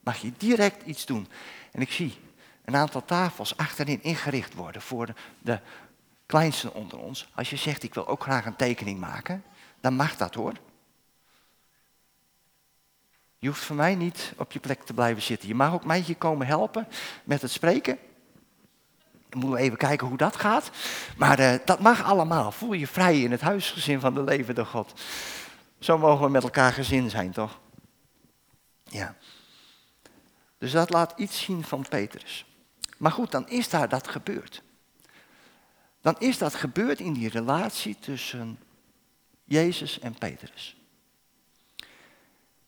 Mag 0.00 0.16
je 0.16 0.32
direct 0.36 0.86
iets 0.86 1.06
doen. 1.06 1.28
En 1.72 1.80
ik 1.80 1.90
zie 1.92 2.18
een 2.64 2.76
aantal 2.76 3.04
tafels 3.04 3.56
achterin 3.56 4.02
ingericht 4.02 4.54
worden 4.54 4.82
voor 4.82 5.06
de, 5.06 5.14
de 5.38 5.60
kleinsten 6.26 6.74
onder 6.74 6.98
ons. 6.98 7.28
Als 7.34 7.50
je 7.50 7.56
zegt, 7.56 7.82
ik 7.82 7.94
wil 7.94 8.06
ook 8.06 8.22
graag 8.22 8.46
een 8.46 8.56
tekening 8.56 8.98
maken, 8.98 9.44
dan 9.80 9.94
mag 9.94 10.16
dat 10.16 10.34
hoor. 10.34 10.54
Je 13.38 13.48
hoeft 13.48 13.64
voor 13.64 13.76
mij 13.76 13.94
niet 13.94 14.32
op 14.36 14.52
je 14.52 14.60
plek 14.60 14.82
te 14.82 14.94
blijven 14.94 15.22
zitten. 15.22 15.48
Je 15.48 15.54
mag 15.54 15.72
ook 15.72 15.84
mij 15.84 16.00
hier 16.00 16.16
komen 16.16 16.46
helpen 16.46 16.88
met 17.24 17.42
het 17.42 17.50
spreken. 17.50 17.98
Dan 19.28 19.40
moeten 19.40 19.58
we 19.58 19.64
even 19.64 19.78
kijken 19.78 20.06
hoe 20.06 20.16
dat 20.16 20.36
gaat. 20.36 20.70
Maar 21.16 21.40
uh, 21.40 21.54
dat 21.64 21.80
mag 21.80 22.04
allemaal. 22.04 22.52
Voel 22.52 22.72
je 22.72 22.86
vrij 22.86 23.20
in 23.20 23.30
het 23.30 23.40
huisgezin 23.40 24.00
van 24.00 24.14
de 24.14 24.22
levende 24.22 24.64
God. 24.64 25.00
Zo 25.78 25.98
mogen 25.98 26.24
we 26.24 26.30
met 26.30 26.42
elkaar 26.42 26.72
gezin 26.72 27.10
zijn, 27.10 27.32
toch? 27.32 27.58
Ja. 28.82 29.14
Dus 30.58 30.72
dat 30.72 30.90
laat 30.90 31.12
iets 31.16 31.42
zien 31.42 31.64
van 31.64 31.86
Petrus. 31.88 32.44
Maar 32.98 33.12
goed, 33.12 33.30
dan 33.30 33.48
is 33.48 33.68
daar 33.68 33.88
dat 33.88 34.08
gebeurd. 34.08 34.62
Dan 36.00 36.16
is 36.18 36.38
dat 36.38 36.54
gebeurd 36.54 37.00
in 37.00 37.12
die 37.12 37.28
relatie 37.28 37.96
tussen 37.98 38.58
Jezus 39.50 39.98
en 39.98 40.14
Petrus. 40.14 40.76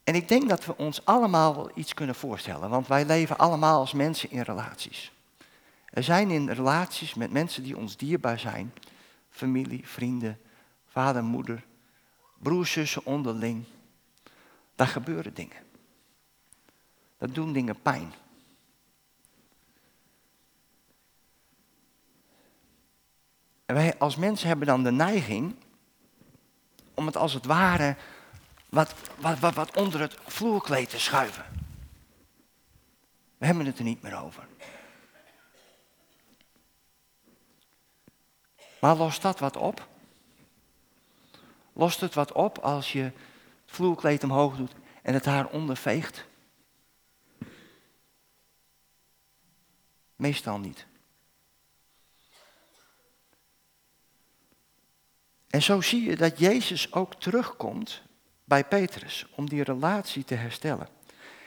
En 0.05 0.15
ik 0.15 0.29
denk 0.29 0.49
dat 0.49 0.65
we 0.65 0.77
ons 0.77 1.05
allemaal 1.05 1.55
wel 1.55 1.71
iets 1.75 1.95
kunnen 1.95 2.15
voorstellen, 2.15 2.71
want 2.71 2.87
wij 2.87 3.05
leven 3.05 3.39
allemaal 3.39 3.79
als 3.79 3.93
mensen 3.93 4.31
in 4.31 4.41
relaties. 4.41 5.13
Er 5.85 6.03
zijn 6.03 6.31
in 6.31 6.51
relaties 6.51 7.15
met 7.15 7.31
mensen 7.33 7.63
die 7.63 7.77
ons 7.77 7.97
dierbaar 7.97 8.39
zijn, 8.39 8.73
familie, 9.31 9.89
vrienden, 9.89 10.41
vader, 10.87 11.25
moeder, 11.25 11.65
broers, 12.39 12.73
zussen 12.73 13.05
onderling. 13.05 13.65
Daar 14.75 14.87
gebeuren 14.87 15.35
dingen. 15.35 15.63
Dat 17.19 17.35
doen 17.35 17.53
dingen 17.53 17.83
pijn. 17.83 18.13
En 23.67 23.75
wij 23.75 23.99
als 23.99 24.17
mensen 24.17 24.49
hebben 24.49 24.67
dan 24.67 24.83
de 24.83 24.93
neiging 24.93 25.55
om 26.95 27.07
het 27.07 27.17
als 27.17 27.33
het 27.33 27.45
ware 27.45 27.97
wat, 28.69 28.95
wat, 29.19 29.55
wat, 29.55 29.77
onder 29.77 30.01
het 30.01 30.17
vloerkleed 30.27 30.91
te 30.91 31.01
schuiven. 31.01 31.45
We 33.39 33.47
hebben 33.47 33.67
het 33.67 33.79
er 33.79 33.85
niet 33.85 34.03
meer 34.03 34.23
over. 34.23 34.47
Maar 38.81 38.97
lost 38.97 39.23
dat 39.23 39.39
wat 39.39 39.57
op? 39.57 39.89
Lost 41.73 42.01
het 42.01 42.15
wat 42.15 42.33
op 42.33 42.59
als 42.59 42.93
je 42.93 43.03
het 43.03 43.15
vloerkleed 43.67 44.25
omhoog 44.25 44.57
doet 44.57 44.73
en 45.03 45.15
het 45.15 45.25
haar 45.25 45.47
onderveegt? 45.47 46.25
Meestal 50.17 50.59
niet. 50.59 50.87
En 55.53 55.63
zo 55.63 55.81
zie 55.81 56.03
je 56.03 56.17
dat 56.17 56.39
Jezus 56.39 56.93
ook 56.93 57.15
terugkomt 57.15 58.03
bij 58.45 58.65
Petrus 58.65 59.27
om 59.35 59.49
die 59.49 59.63
relatie 59.63 60.25
te 60.25 60.35
herstellen. 60.35 60.89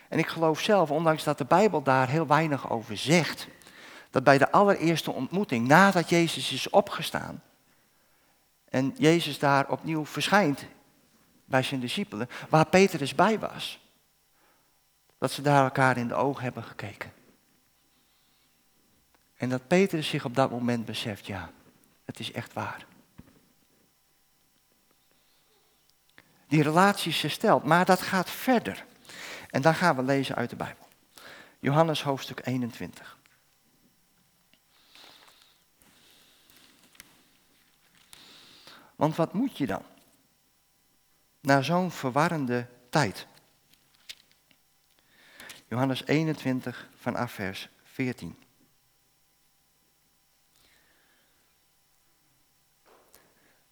En 0.09 0.19
ik 0.19 0.27
geloof 0.27 0.59
zelf, 0.59 0.91
ondanks 0.91 1.23
dat 1.23 1.37
de 1.37 1.45
Bijbel 1.45 1.81
daar 1.81 2.09
heel 2.09 2.27
weinig 2.27 2.69
over 2.69 2.97
zegt, 2.97 3.47
dat 4.09 4.23
bij 4.23 4.37
de 4.37 4.51
allereerste 4.51 5.11
ontmoeting, 5.11 5.67
nadat 5.67 6.09
Jezus 6.09 6.51
is 6.51 6.69
opgestaan 6.69 7.43
en 8.69 8.93
Jezus 8.97 9.39
daar 9.39 9.69
opnieuw 9.69 10.05
verschijnt 10.05 10.65
bij 11.45 11.63
zijn 11.63 11.79
discipelen, 11.79 12.29
waar 12.49 12.67
Petrus 12.67 13.15
bij 13.15 13.39
was, 13.39 13.79
dat 15.17 15.31
ze 15.31 15.41
daar 15.41 15.63
elkaar 15.63 15.97
in 15.97 16.07
de 16.07 16.15
ogen 16.15 16.43
hebben 16.43 16.63
gekeken. 16.63 17.13
En 19.35 19.49
dat 19.49 19.67
Petrus 19.67 20.07
zich 20.07 20.25
op 20.25 20.35
dat 20.35 20.51
moment 20.51 20.85
beseft, 20.85 21.25
ja, 21.25 21.51
het 22.03 22.19
is 22.19 22.31
echt 22.31 22.53
waar. 22.53 22.85
Die 26.47 26.63
relaties 26.63 27.21
herstelt. 27.21 27.63
Maar 27.63 27.85
dat 27.85 28.01
gaat 28.01 28.29
verder. 28.29 28.85
En 29.49 29.61
dan 29.61 29.75
gaan 29.75 29.95
we 29.95 30.03
lezen 30.03 30.35
uit 30.35 30.49
de 30.49 30.55
Bijbel. 30.55 30.87
Johannes 31.59 32.03
hoofdstuk 32.03 32.45
21. 32.45 33.17
Want 38.95 39.15
wat 39.15 39.33
moet 39.33 39.57
je 39.57 39.65
dan? 39.65 39.83
Na 41.41 41.61
zo'n 41.61 41.91
verwarrende 41.91 42.67
tijd. 42.89 43.27
Johannes 45.67 46.05
21 46.05 46.89
vanaf 46.95 47.31
vers 47.31 47.69
14. 47.83 48.44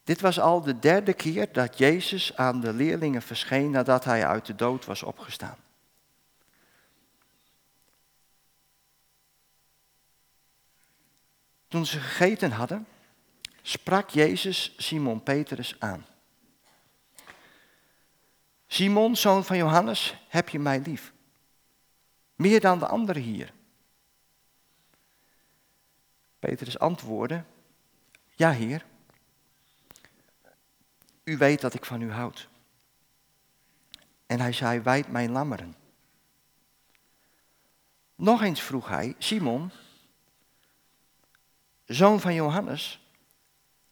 Dit 0.04 0.20
was 0.20 0.40
al 0.40 0.60
de 0.60 0.78
derde 0.78 1.12
keer 1.12 1.52
dat 1.52 1.78
Jezus 1.78 2.36
aan 2.36 2.60
de 2.60 2.72
leerlingen 2.72 3.22
verscheen 3.22 3.70
nadat 3.70 4.04
hij 4.04 4.26
uit 4.26 4.46
de 4.46 4.54
dood 4.54 4.84
was 4.84 5.02
opgestaan. 5.02 5.56
Toen 11.68 11.86
ze 11.86 12.00
gegeten 12.00 12.50
hadden, 12.50 12.86
sprak 13.62 14.10
Jezus 14.10 14.74
Simon 14.76 15.22
Petrus 15.22 15.76
aan. 15.78 16.06
Simon, 18.66 19.16
zoon 19.16 19.44
van 19.44 19.56
Johannes, 19.56 20.16
heb 20.28 20.48
je 20.48 20.58
mij 20.58 20.80
lief? 20.80 21.12
Meer 22.34 22.60
dan 22.60 22.78
de 22.78 22.86
anderen 22.86 23.22
hier. 23.22 23.52
Petrus 26.38 26.78
antwoordde, 26.78 27.44
ja 28.34 28.50
heer, 28.50 28.84
u 31.24 31.36
weet 31.36 31.60
dat 31.60 31.74
ik 31.74 31.84
van 31.84 32.00
u 32.00 32.10
houd. 32.10 32.48
En 34.26 34.40
hij 34.40 34.52
zei, 34.52 34.80
wijd 34.80 35.08
mijn 35.08 35.30
lammeren. 35.30 35.74
Nog 38.14 38.42
eens 38.42 38.62
vroeg 38.62 38.88
hij, 38.88 39.14
Simon, 39.18 39.70
zoon 41.84 42.20
van 42.20 42.34
Johannes, 42.34 43.08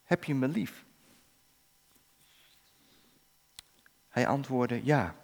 heb 0.03 0.25
je 0.25 0.35
me 0.35 0.49
lief? 0.49 0.85
Hij 4.09 4.27
antwoordde, 4.27 4.85
ja. 4.85 5.17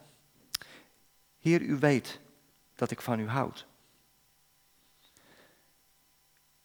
Heer, 1.39 1.61
u 1.61 1.79
weet 1.79 2.21
dat 2.75 2.91
ik 2.91 3.01
van 3.01 3.19
u 3.19 3.29
houd. 3.29 3.67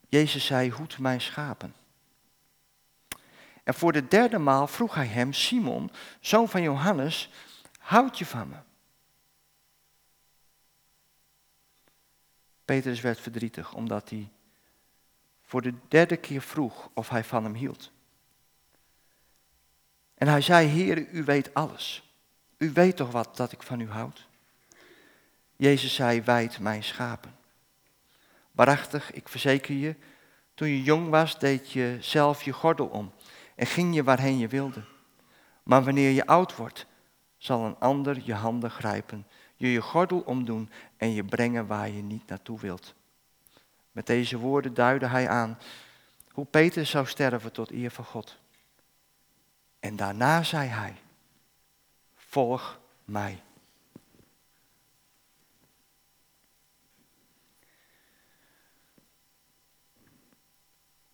Jezus 0.10 0.46
zei, 0.46 0.72
hoed 0.72 1.00
mijn 1.00 1.22
schapen. 1.22 1.76
En 3.64 3.74
voor 3.74 3.92
de 3.92 4.08
derde 4.08 4.38
maal 4.38 4.68
vroeg 4.68 4.96
hij 4.96 5.08
hem, 5.08 5.34
Simon, 5.34 5.92
zoon 6.20 6.50
van 6.50 6.62
Johannes, 6.62 7.30
houd 7.80 8.18
je 8.18 8.26
van 8.26 8.50
me? 8.50 8.56
Petrus 12.66 13.02
werd 13.02 13.20
verdrietig 13.20 13.74
omdat 13.74 14.10
hij 14.10 14.30
voor 15.42 15.62
de 15.62 15.74
derde 15.88 16.18
keer 16.18 16.42
vroeg 16.42 16.90
of 16.94 17.10
hij 17.10 17.24
van 17.24 17.44
hem 17.44 17.54
hield. 17.54 17.92
En 20.14 20.28
hij 20.28 20.42
zei, 20.42 20.68
Heer, 20.68 21.10
u 21.10 21.24
weet 21.24 21.54
alles. 21.54 22.12
U 22.58 22.72
weet 22.72 22.96
toch 22.96 23.12
wat 23.12 23.38
dat 23.38 23.52
ik 23.52 23.64
van 23.64 23.80
u 23.80 23.90
houd? 23.90 24.28
Jezus 25.56 25.96
zei, 25.96 26.22
wijd 26.22 26.60
mijn 26.60 26.84
schapen. 26.84 27.36
Waarachtig, 28.52 29.12
ik 29.12 29.30
verzeker 29.30 29.76
je, 29.76 29.96
toen 30.54 30.68
je 30.68 30.84
jong 30.84 31.10
was, 31.10 31.40
deed 31.40 31.72
je 31.72 31.98
zelf 32.00 32.44
je 32.44 32.52
gordel 32.52 32.88
om 32.88 33.14
en 33.64 33.70
ging 33.70 33.96
je 33.96 34.04
waarheen 34.04 34.38
je 34.38 34.48
wilde. 34.48 34.84
Maar 35.64 35.84
wanneer 35.84 36.10
je 36.10 36.26
oud 36.26 36.56
wordt, 36.56 36.86
zal 37.38 37.66
een 37.66 37.80
ander 37.80 38.22
je 38.24 38.34
handen 38.34 38.72
grijpen, 38.72 39.28
je 39.56 39.72
je 39.72 39.82
gordel 39.82 40.20
omdoen 40.20 40.70
en 40.98 41.14
je 41.14 41.24
brengen 41.24 41.68
waar 41.68 41.90
je 41.90 42.02
niet 42.02 42.28
naartoe 42.28 42.60
wilt. 42.60 42.96
Met 43.92 44.06
deze 44.06 44.38
woorden 44.38 44.74
duidde 44.74 45.08
hij 45.08 45.30
aan 45.30 45.58
hoe 46.30 46.46
Peter 46.46 46.86
zou 46.86 47.08
sterven 47.08 47.52
tot 47.52 47.72
eer 47.72 47.92
van 47.92 48.06
God. 48.06 48.38
En 49.80 49.96
daarna 49.96 50.44
zei 50.44 50.68
hij, 50.68 50.96
volg 52.16 52.80
mij. 53.06 53.44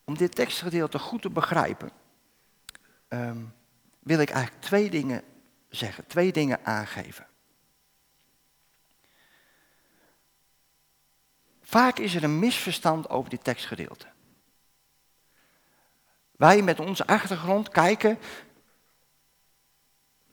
Om 0.03 0.17
dit 0.17 0.35
tekstgedeelte 0.35 0.99
goed 0.99 1.21
te 1.21 1.29
begrijpen, 1.29 1.98
ehm, 3.09 3.43
wil 3.99 4.19
ik 4.19 4.29
eigenlijk 4.29 4.63
twee 4.63 4.89
dingen 4.89 5.23
zeggen, 5.69 6.07
twee 6.07 6.31
dingen 6.31 6.65
aangeven. 6.65 7.27
Vaak 11.61 11.99
is 11.99 12.15
er 12.15 12.23
een 12.23 12.39
misverstand 12.39 13.09
over 13.09 13.29
dit 13.29 13.43
tekstgedeelte. 13.43 14.07
Wij 16.31 16.61
met 16.61 16.79
onze 16.79 17.07
achtergrond 17.07 17.69
kijken, 17.69 18.19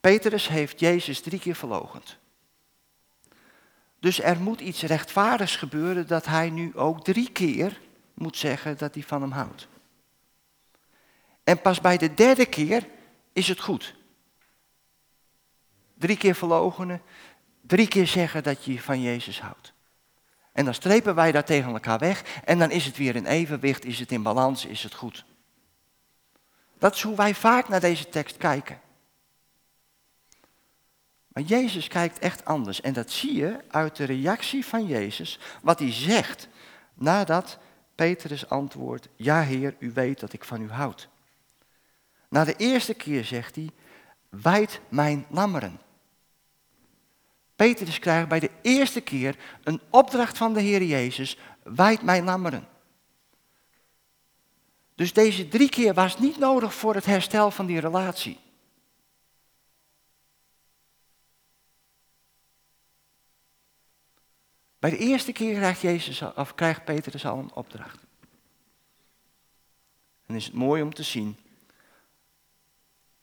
Petrus 0.00 0.48
heeft 0.48 0.80
Jezus 0.80 1.20
drie 1.20 1.38
keer 1.38 1.54
verlogend. 1.54 2.18
Dus 3.98 4.20
er 4.20 4.40
moet 4.40 4.60
iets 4.60 4.82
rechtvaardigs 4.82 5.56
gebeuren 5.56 6.06
dat 6.06 6.26
hij 6.26 6.50
nu 6.50 6.76
ook 6.76 7.04
drie 7.04 7.32
keer 7.32 7.80
moet 8.14 8.36
zeggen 8.36 8.78
dat 8.78 8.94
hij 8.94 9.02
van 9.02 9.20
hem 9.20 9.30
houdt. 9.30 9.68
En 11.46 11.60
pas 11.60 11.80
bij 11.80 11.96
de 11.96 12.14
derde 12.14 12.46
keer 12.46 12.88
is 13.32 13.48
het 13.48 13.60
goed. 13.60 13.94
Drie 15.94 16.16
keer 16.16 16.34
verlogenen, 16.34 17.02
drie 17.60 17.88
keer 17.88 18.06
zeggen 18.06 18.42
dat 18.42 18.64
je 18.64 18.80
van 18.80 19.02
Jezus 19.02 19.40
houdt. 19.40 19.72
En 20.52 20.64
dan 20.64 20.74
strepen 20.74 21.14
wij 21.14 21.32
daar 21.32 21.44
tegen 21.44 21.72
elkaar 21.72 21.98
weg 21.98 22.40
en 22.44 22.58
dan 22.58 22.70
is 22.70 22.84
het 22.84 22.96
weer 22.96 23.16
in 23.16 23.26
evenwicht, 23.26 23.84
is 23.84 23.98
het 23.98 24.12
in 24.12 24.22
balans, 24.22 24.64
is 24.64 24.82
het 24.82 24.94
goed. 24.94 25.24
Dat 26.78 26.94
is 26.94 27.02
hoe 27.02 27.16
wij 27.16 27.34
vaak 27.34 27.68
naar 27.68 27.80
deze 27.80 28.08
tekst 28.08 28.36
kijken. 28.36 28.80
Maar 31.28 31.42
Jezus 31.42 31.88
kijkt 31.88 32.18
echt 32.18 32.44
anders 32.44 32.80
en 32.80 32.92
dat 32.92 33.10
zie 33.10 33.34
je 33.34 33.60
uit 33.68 33.96
de 33.96 34.04
reactie 34.04 34.66
van 34.66 34.86
Jezus, 34.86 35.38
wat 35.62 35.78
hij 35.78 35.92
zegt 35.92 36.48
nadat 36.94 37.58
Petrus 37.94 38.48
antwoordt, 38.48 39.08
ja 39.16 39.42
Heer, 39.42 39.76
u 39.78 39.92
weet 39.92 40.20
dat 40.20 40.32
ik 40.32 40.44
van 40.44 40.62
u 40.62 40.70
houd. 40.70 41.08
Na 42.36 42.44
de 42.44 42.56
eerste 42.56 42.94
keer 42.94 43.24
zegt 43.24 43.54
hij, 43.54 43.70
wijd 44.28 44.80
mijn 44.88 45.26
lammeren. 45.30 45.80
Petrus 47.54 47.98
krijgt 47.98 48.28
bij 48.28 48.40
de 48.40 48.50
eerste 48.62 49.00
keer 49.00 49.58
een 49.62 49.80
opdracht 49.90 50.36
van 50.36 50.52
de 50.54 50.60
Heer 50.60 50.82
Jezus, 50.82 51.38
wijd 51.62 52.02
mijn 52.02 52.24
lammeren. 52.24 52.68
Dus 54.94 55.12
deze 55.12 55.48
drie 55.48 55.68
keer 55.68 55.94
was 55.94 56.18
niet 56.18 56.38
nodig 56.38 56.74
voor 56.74 56.94
het 56.94 57.04
herstel 57.04 57.50
van 57.50 57.66
die 57.66 57.80
relatie. 57.80 58.38
Bij 64.78 64.90
de 64.90 64.98
eerste 64.98 65.32
keer 65.32 65.54
krijgt, 65.54 65.80
Jezus, 65.80 66.22
of 66.34 66.54
krijgt 66.54 66.84
Petrus 66.84 67.26
al 67.26 67.38
een 67.38 67.54
opdracht. 67.54 68.06
En 70.26 70.34
is 70.34 70.44
het 70.44 70.54
mooi 70.54 70.82
om 70.82 70.94
te 70.94 71.02
zien 71.02 71.44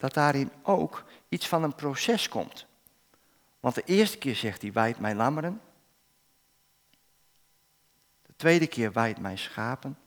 dat 0.04 0.14
daarin 0.14 0.52
ook 0.62 1.04
iets 1.30 1.48
van 1.48 1.64
een 1.64 1.76
proces 1.76 2.30
komt. 2.30 2.66
Want 3.60 3.76
de 3.76 3.84
eerste 3.84 4.18
keer 4.18 4.36
zegt 4.36 4.62
hij, 4.62 4.72
wijd 4.72 5.00
mijn 5.00 5.16
lammeren. 5.16 5.62
De 8.22 8.34
tweede 8.36 8.68
keer 8.68 8.92
wijd 8.92 9.20
mijn 9.20 9.38
schapen. 9.38 9.98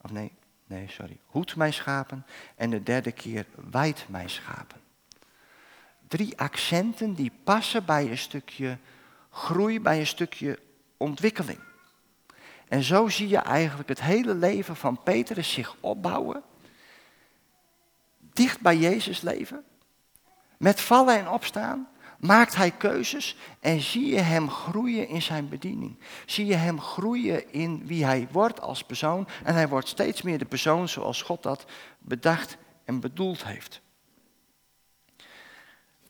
Of 0.00 0.10
nee, 0.10 0.32
nee, 0.64 0.88
sorry. 0.88 1.20
Hoed 1.26 1.56
mijn 1.56 1.72
schapen. 1.72 2.26
En 2.54 2.70
de 2.70 2.82
derde 2.82 3.12
keer 3.12 3.46
wijd 3.70 4.06
mijn 4.08 4.30
schapen. 4.30 4.80
Drie 6.08 6.38
accenten 6.38 7.14
die 7.14 7.32
passen 7.44 7.84
bij 7.84 8.10
een 8.10 8.18
stukje 8.18 8.78
groei, 9.30 9.80
bij 9.80 9.98
een 9.98 10.06
stukje 10.06 10.58
ontwikkeling. 10.96 11.60
En 12.68 12.82
zo 12.82 13.08
zie 13.08 13.28
je 13.28 13.38
eigenlijk 13.38 13.88
het 13.88 14.00
hele 14.00 14.34
leven 14.34 14.76
van 14.76 15.02
Petrus 15.02 15.52
zich 15.52 15.76
opbouwen. 15.80 16.42
Dicht 18.36 18.60
bij 18.60 18.76
Jezus 18.76 19.20
leven. 19.20 19.64
Met 20.58 20.80
vallen 20.80 21.18
en 21.18 21.28
opstaan 21.28 21.88
maakt 22.18 22.54
hij 22.54 22.70
keuzes 22.70 23.36
en 23.60 23.80
zie 23.80 24.06
je 24.06 24.20
hem 24.20 24.50
groeien 24.50 25.08
in 25.08 25.22
zijn 25.22 25.48
bediening. 25.48 25.98
Zie 26.26 26.46
je 26.46 26.54
hem 26.54 26.80
groeien 26.80 27.52
in 27.52 27.86
wie 27.86 28.04
hij 28.04 28.28
wordt 28.30 28.60
als 28.60 28.84
persoon 28.84 29.28
en 29.44 29.54
hij 29.54 29.68
wordt 29.68 29.88
steeds 29.88 30.22
meer 30.22 30.38
de 30.38 30.44
persoon 30.44 30.88
zoals 30.88 31.22
God 31.22 31.42
dat 31.42 31.64
bedacht 31.98 32.56
en 32.84 33.00
bedoeld 33.00 33.44
heeft. 33.44 33.80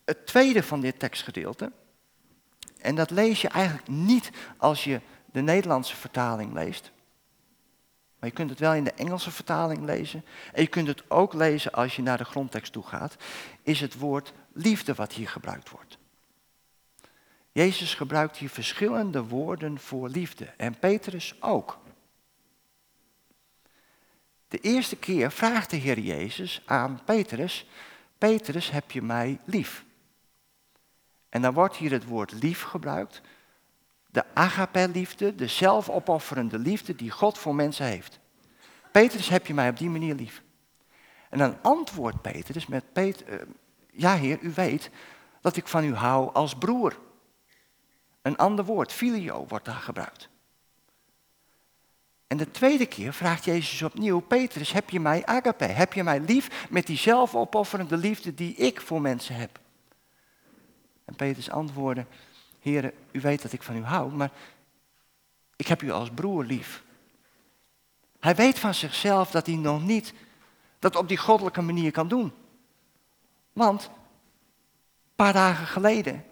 Het 0.04 0.26
tweede 0.26 0.62
van 0.62 0.80
dit 0.80 0.98
tekstgedeelte, 0.98 1.72
en 2.80 2.94
dat 2.94 3.10
lees 3.10 3.40
je 3.40 3.48
eigenlijk 3.48 3.88
niet 3.88 4.30
als 4.56 4.84
je 4.84 5.00
de 5.32 5.40
Nederlandse 5.40 5.96
vertaling 5.96 6.52
leest. 6.52 6.92
Je 8.26 8.32
kunt 8.32 8.50
het 8.50 8.58
wel 8.58 8.74
in 8.74 8.84
de 8.84 8.92
Engelse 8.92 9.30
vertaling 9.30 9.84
lezen. 9.84 10.24
En 10.52 10.62
je 10.62 10.68
kunt 10.68 10.88
het 10.88 11.10
ook 11.10 11.32
lezen 11.32 11.72
als 11.72 11.96
je 11.96 12.02
naar 12.02 12.18
de 12.18 12.24
grondtekst 12.24 12.72
toe 12.72 12.82
gaat. 12.82 13.16
Is 13.62 13.80
het 13.80 13.98
woord 13.98 14.32
liefde 14.52 14.94
wat 14.94 15.12
hier 15.12 15.28
gebruikt 15.28 15.70
wordt. 15.70 15.98
Jezus 17.52 17.94
gebruikt 17.94 18.36
hier 18.36 18.50
verschillende 18.50 19.24
woorden 19.24 19.78
voor 19.78 20.08
liefde. 20.08 20.44
En 20.44 20.78
Petrus 20.78 21.34
ook. 21.40 21.78
De 24.48 24.58
eerste 24.58 24.96
keer 24.96 25.32
vraagt 25.32 25.70
de 25.70 25.76
Heer 25.76 25.98
Jezus 25.98 26.62
aan 26.64 27.00
Petrus: 27.04 27.66
Petrus, 28.18 28.70
heb 28.70 28.90
je 28.90 29.02
mij 29.02 29.40
lief? 29.44 29.84
En 31.28 31.42
dan 31.42 31.54
wordt 31.54 31.76
hier 31.76 31.92
het 31.92 32.04
woord 32.04 32.32
lief 32.32 32.62
gebruikt. 32.62 33.20
De 34.16 34.24
agape-liefde, 34.34 35.34
de 35.34 35.46
zelfopofferende 35.46 36.58
liefde 36.58 36.94
die 36.94 37.10
God 37.10 37.38
voor 37.38 37.54
mensen 37.54 37.86
heeft. 37.86 38.18
Petrus, 38.92 39.28
heb 39.28 39.46
je 39.46 39.54
mij 39.54 39.68
op 39.68 39.78
die 39.78 39.90
manier 39.90 40.14
lief? 40.14 40.42
En 41.30 41.38
dan 41.38 41.56
antwoordt 41.62 42.22
Petrus 42.22 42.66
met, 42.66 42.84
uh, 42.94 43.12
ja 43.92 44.16
heer, 44.16 44.38
u 44.40 44.52
weet 44.54 44.90
dat 45.40 45.56
ik 45.56 45.68
van 45.68 45.84
u 45.84 45.94
hou 45.94 46.32
als 46.32 46.54
broer. 46.54 46.98
Een 48.22 48.36
ander 48.36 48.64
woord, 48.64 48.92
filio, 48.92 49.46
wordt 49.48 49.64
daar 49.64 49.74
gebruikt. 49.74 50.28
En 52.26 52.36
de 52.36 52.50
tweede 52.50 52.86
keer 52.86 53.12
vraagt 53.12 53.44
Jezus 53.44 53.82
opnieuw, 53.82 54.20
Petrus, 54.20 54.72
heb 54.72 54.90
je 54.90 55.00
mij 55.00 55.26
agape? 55.26 55.64
Heb 55.64 55.92
je 55.92 56.04
mij 56.04 56.20
lief 56.20 56.66
met 56.70 56.86
die 56.86 56.98
zelfopofferende 56.98 57.96
liefde 57.96 58.34
die 58.34 58.54
ik 58.54 58.80
voor 58.80 59.00
mensen 59.00 59.34
heb? 59.34 59.60
En 61.04 61.14
Petrus 61.16 61.50
antwoordde, 61.50 62.06
heren, 62.70 62.92
u 63.12 63.20
weet 63.20 63.42
dat 63.42 63.52
ik 63.52 63.62
van 63.62 63.76
u 63.76 63.82
hou, 63.82 64.12
maar 64.12 64.30
ik 65.56 65.66
heb 65.66 65.82
u 65.82 65.90
als 65.90 66.10
broer 66.10 66.44
lief. 66.44 66.84
Hij 68.20 68.34
weet 68.34 68.58
van 68.58 68.74
zichzelf 68.74 69.30
dat 69.30 69.46
hij 69.46 69.54
nog 69.54 69.82
niet 69.82 70.14
dat 70.78 70.96
op 70.96 71.08
die 71.08 71.16
goddelijke 71.16 71.62
manier 71.62 71.90
kan 71.90 72.08
doen. 72.08 72.32
Want 73.52 73.84
een 73.84 75.14
paar 75.16 75.32
dagen 75.32 75.66
geleden 75.66 76.24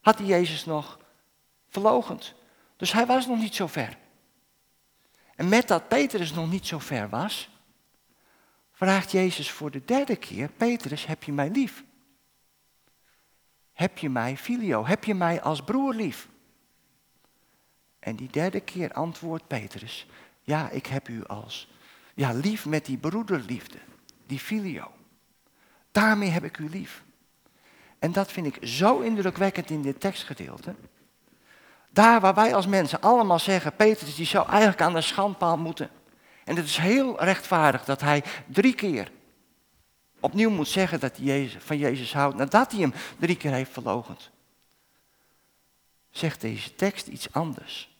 had 0.00 0.18
hij 0.18 0.26
Jezus 0.26 0.64
nog 0.64 0.98
verlogend. 1.68 2.34
Dus 2.76 2.92
hij 2.92 3.06
was 3.06 3.26
nog 3.26 3.38
niet 3.38 3.54
zo 3.54 3.66
ver. 3.66 3.98
En 5.34 5.48
met 5.48 5.68
dat 5.68 5.88
Petrus 5.88 6.32
nog 6.32 6.50
niet 6.50 6.66
zo 6.66 6.78
ver 6.78 7.08
was, 7.08 7.50
vraagt 8.72 9.10
Jezus 9.10 9.50
voor 9.50 9.70
de 9.70 9.84
derde 9.84 10.16
keer, 10.16 10.48
Petrus, 10.48 11.06
heb 11.06 11.22
je 11.22 11.32
mij 11.32 11.50
lief? 11.50 11.84
Heb 13.76 13.98
je 13.98 14.10
mij 14.10 14.36
filio? 14.36 14.86
Heb 14.86 15.04
je 15.04 15.14
mij 15.14 15.42
als 15.42 15.62
broer 15.62 15.94
lief? 15.94 16.28
En 17.98 18.16
die 18.16 18.30
derde 18.30 18.60
keer 18.60 18.92
antwoordt 18.92 19.46
Petrus, 19.46 20.06
ja, 20.42 20.70
ik 20.70 20.86
heb 20.86 21.08
u 21.08 21.24
als, 21.24 21.68
ja, 22.14 22.32
lief 22.32 22.66
met 22.66 22.86
die 22.86 22.96
broederliefde, 22.96 23.78
die 24.26 24.38
filio. 24.38 24.90
Daarmee 25.92 26.28
heb 26.28 26.44
ik 26.44 26.58
u 26.58 26.68
lief. 26.68 27.04
En 27.98 28.12
dat 28.12 28.32
vind 28.32 28.46
ik 28.46 28.68
zo 28.68 29.00
indrukwekkend 29.00 29.70
in 29.70 29.82
dit 29.82 30.00
tekstgedeelte. 30.00 30.74
Daar 31.90 32.20
waar 32.20 32.34
wij 32.34 32.54
als 32.54 32.66
mensen 32.66 33.00
allemaal 33.00 33.38
zeggen, 33.38 33.76
Petrus 33.76 34.14
die 34.14 34.26
zou 34.26 34.48
eigenlijk 34.48 34.80
aan 34.80 34.94
de 34.94 35.00
schandpaal 35.00 35.58
moeten. 35.58 35.90
En 36.44 36.56
het 36.56 36.64
is 36.64 36.76
heel 36.76 37.22
rechtvaardig 37.22 37.84
dat 37.84 38.00
hij 38.00 38.24
drie 38.46 38.74
keer 38.74 39.10
opnieuw 40.26 40.50
moet 40.50 40.68
zeggen 40.68 41.00
dat 41.00 41.16
hij 41.16 41.50
van 41.58 41.78
Jezus 41.78 42.12
houdt, 42.12 42.36
nadat 42.36 42.72
hij 42.72 42.80
hem 42.80 42.92
drie 43.18 43.36
keer 43.36 43.52
heeft 43.52 43.72
verlogend. 43.72 44.30
Zegt 46.10 46.40
deze 46.40 46.74
tekst 46.74 47.06
iets 47.06 47.32
anders. 47.32 47.96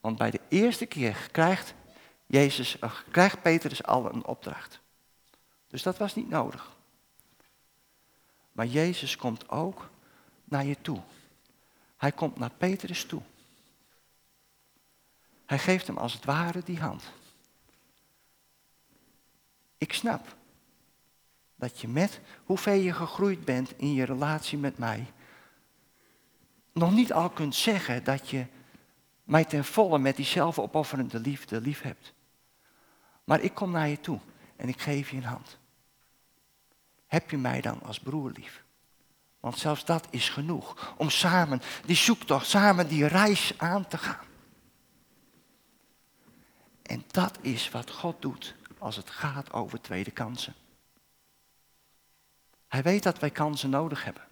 Want 0.00 0.18
bij 0.18 0.30
de 0.30 0.40
eerste 0.48 0.86
keer 0.86 1.28
krijgt, 1.32 1.74
Jezus, 2.26 2.76
krijgt 3.10 3.42
Petrus 3.42 3.84
al 3.84 4.12
een 4.12 4.24
opdracht. 4.24 4.80
Dus 5.68 5.82
dat 5.82 5.98
was 5.98 6.14
niet 6.14 6.28
nodig. 6.28 6.76
Maar 8.52 8.66
Jezus 8.66 9.16
komt 9.16 9.48
ook 9.48 9.90
naar 10.44 10.64
je 10.64 10.76
toe. 10.82 11.00
Hij 11.96 12.12
komt 12.12 12.38
naar 12.38 12.52
Petrus 12.58 13.04
toe. 13.04 13.22
Hij 15.46 15.58
geeft 15.58 15.86
hem 15.86 15.98
als 15.98 16.12
het 16.12 16.24
ware 16.24 16.62
die 16.64 16.80
hand. 16.80 17.02
Ik 19.78 19.92
snap 19.92 20.38
dat 21.60 21.80
je 21.80 21.88
met 21.88 22.20
hoeveel 22.44 22.72
je 22.72 22.92
gegroeid 22.92 23.44
bent 23.44 23.72
in 23.76 23.94
je 23.94 24.04
relatie 24.04 24.58
met 24.58 24.78
mij, 24.78 25.12
nog 26.72 26.92
niet 26.92 27.12
al 27.12 27.30
kunt 27.30 27.54
zeggen 27.54 28.04
dat 28.04 28.28
je 28.28 28.46
mij 29.24 29.44
ten 29.44 29.64
volle 29.64 29.98
met 29.98 30.16
die 30.16 30.24
zelfopofferende 30.24 31.20
liefde 31.20 31.60
lief 31.60 31.82
hebt. 31.82 32.12
Maar 33.24 33.40
ik 33.40 33.54
kom 33.54 33.70
naar 33.70 33.88
je 33.88 34.00
toe 34.00 34.20
en 34.56 34.68
ik 34.68 34.80
geef 34.80 35.10
je 35.10 35.16
een 35.16 35.24
hand. 35.24 35.58
Heb 37.06 37.30
je 37.30 37.38
mij 37.38 37.60
dan 37.60 37.82
als 37.82 38.00
broer 38.00 38.32
lief? 38.34 38.64
Want 39.40 39.58
zelfs 39.58 39.84
dat 39.84 40.06
is 40.10 40.28
genoeg 40.28 40.94
om 40.96 41.10
samen 41.10 41.60
die 41.84 41.96
zoektocht, 41.96 42.46
samen 42.46 42.88
die 42.88 43.06
reis 43.06 43.54
aan 43.56 43.86
te 43.86 43.98
gaan. 43.98 44.26
En 46.82 47.04
dat 47.06 47.38
is 47.40 47.70
wat 47.70 47.90
God 47.90 48.22
doet 48.22 48.54
als 48.78 48.96
het 48.96 49.10
gaat 49.10 49.52
over 49.52 49.80
tweede 49.80 50.10
kansen. 50.10 50.54
Hij 52.70 52.82
weet 52.82 53.02
dat 53.02 53.18
wij 53.18 53.30
kansen 53.30 53.70
nodig 53.70 54.04
hebben. 54.04 54.22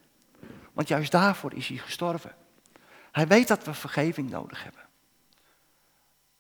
Want 0.73 0.89
juist 0.89 1.11
daarvoor 1.11 1.55
is 1.55 1.69
hij 1.69 1.77
gestorven. 1.77 2.35
Hij 3.13 3.27
weet 3.27 3.49
dat 3.49 3.65
we 3.65 3.75
vergeving 3.75 4.31
nodig 4.31 4.63
hebben. 4.63 4.83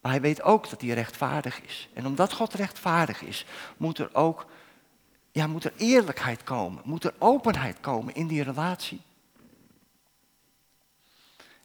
Maar 0.01 0.13
hij 0.13 0.21
weet 0.21 0.43
ook 0.43 0.71
dat 0.71 0.81
hij 0.81 0.91
rechtvaardig 0.91 1.63
is. 1.63 1.89
En 1.95 2.07
omdat 2.07 2.33
God 2.33 2.55
rechtvaardig 2.55 3.23
is, 3.23 3.47
moet 3.77 3.99
er 3.99 4.15
ook 4.15 4.47
ja, 5.33 5.47
moet 5.47 5.65
er 5.65 5.73
eerlijkheid 5.77 6.43
komen, 6.43 6.83
moet 6.85 7.05
er 7.05 7.15
openheid 7.19 7.81
komen 7.81 8.15
in 8.15 8.27
die 8.27 8.43
relatie. 8.43 9.03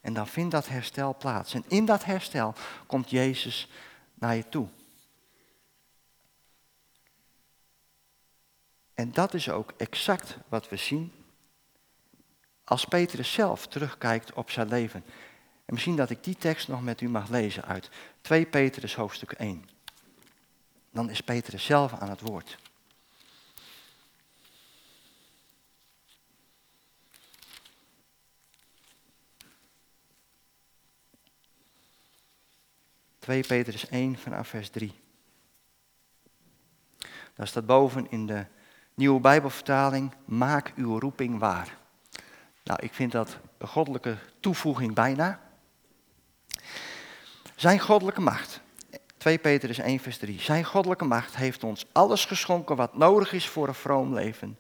En 0.01 0.13
dan 0.13 0.27
vindt 0.27 0.51
dat 0.51 0.67
herstel 0.67 1.15
plaats. 1.17 1.53
En 1.53 1.63
in 1.67 1.85
dat 1.85 2.05
herstel 2.05 2.53
komt 2.87 3.09
Jezus 3.09 3.69
naar 4.13 4.35
je 4.35 4.49
toe. 4.49 4.67
En 8.93 9.11
dat 9.11 9.33
is 9.33 9.49
ook 9.49 9.73
exact 9.77 10.37
wat 10.47 10.69
we 10.69 10.75
zien 10.75 11.11
als 12.63 12.85
Petrus 12.85 13.33
zelf 13.33 13.67
terugkijkt 13.67 14.33
op 14.33 14.49
zijn 14.49 14.67
leven. 14.67 15.03
En 15.65 15.73
misschien 15.73 15.95
dat 15.95 16.09
ik 16.09 16.23
die 16.23 16.35
tekst 16.35 16.67
nog 16.67 16.81
met 16.83 17.01
u 17.01 17.09
mag 17.09 17.29
lezen 17.29 17.65
uit 17.65 17.89
2 18.21 18.45
Petrus 18.45 18.95
hoofdstuk 18.95 19.31
1. 19.31 19.69
Dan 20.91 21.09
is 21.09 21.21
Petrus 21.21 21.65
zelf 21.65 21.93
aan 21.93 22.09
het 22.09 22.21
woord. 22.21 22.57
2 33.23 33.43
Petrus 33.43 33.87
1 33.87 34.17
vanaf 34.17 34.47
vers 34.47 34.69
3. 34.69 34.93
Daar 37.33 37.47
staat 37.47 37.65
boven 37.65 38.11
in 38.11 38.25
de 38.25 38.45
nieuwe 38.95 39.19
Bijbelvertaling, 39.19 40.13
maak 40.25 40.71
uw 40.75 40.99
roeping 40.99 41.39
waar. 41.39 41.77
Nou, 42.63 42.79
ik 42.83 42.93
vind 42.93 43.11
dat 43.11 43.37
een 43.57 43.67
goddelijke 43.67 44.17
toevoeging 44.39 44.93
bijna. 44.93 45.39
Zijn 47.55 47.79
goddelijke 47.79 48.21
macht, 48.21 48.61
2 49.17 49.37
Petrus 49.37 49.77
1 49.77 49.99
vers 49.99 50.17
3. 50.17 50.41
Zijn 50.41 50.63
goddelijke 50.63 51.05
macht 51.05 51.35
heeft 51.35 51.63
ons 51.63 51.85
alles 51.91 52.25
geschonken 52.25 52.75
wat 52.75 52.97
nodig 52.97 53.33
is 53.33 53.47
voor 53.47 53.67
een 53.67 53.73
vroom 53.73 54.13
leven. 54.13 54.57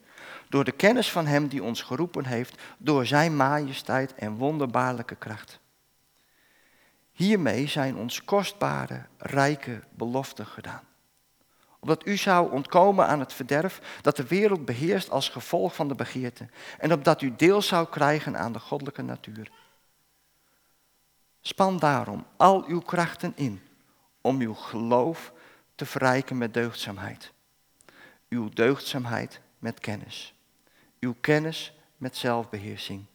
Door 0.49 0.63
de 0.63 0.71
kennis 0.71 1.11
van 1.11 1.25
hem 1.25 1.47
die 1.47 1.63
ons 1.63 1.81
geroepen 1.81 2.25
heeft, 2.25 2.61
door 2.77 3.05
zijn 3.05 3.35
majesteit 3.35 4.13
en 4.15 4.35
wonderbaarlijke 4.35 5.15
kracht. 5.15 5.59
Hiermee 7.11 7.67
zijn 7.67 7.95
ons 7.97 8.23
kostbare, 8.23 9.05
rijke 9.17 9.83
beloften 9.95 10.45
gedaan. 10.45 10.83
Opdat 11.83 12.07
u 12.07 12.17
zou 12.17 12.51
ontkomen 12.51 13.07
aan 13.07 13.19
het 13.19 13.33
verderf 13.33 13.99
dat 14.01 14.15
de 14.15 14.27
wereld 14.27 14.65
beheerst 14.65 15.09
als 15.09 15.29
gevolg 15.29 15.75
van 15.75 15.87
de 15.87 15.95
begeerte. 15.95 16.47
En 16.79 16.93
opdat 16.93 17.21
u 17.21 17.35
deel 17.35 17.61
zou 17.61 17.87
krijgen 17.89 18.37
aan 18.37 18.53
de 18.53 18.59
goddelijke 18.59 19.01
natuur. 19.01 19.51
Span 21.41 21.77
daarom 21.77 22.25
al 22.37 22.65
uw 22.67 22.79
krachten 22.79 23.33
in 23.35 23.61
om 24.21 24.39
uw 24.39 24.53
geloof 24.53 25.33
te 25.75 25.85
verrijken 25.85 26.37
met 26.37 26.53
deugdzaamheid. 26.53 27.31
Uw 28.29 28.49
deugdzaamheid 28.49 29.39
met 29.59 29.79
kennis. 29.79 30.33
Uw 30.99 31.15
kennis 31.21 31.73
met 31.97 32.17
zelfbeheersing. 32.17 33.05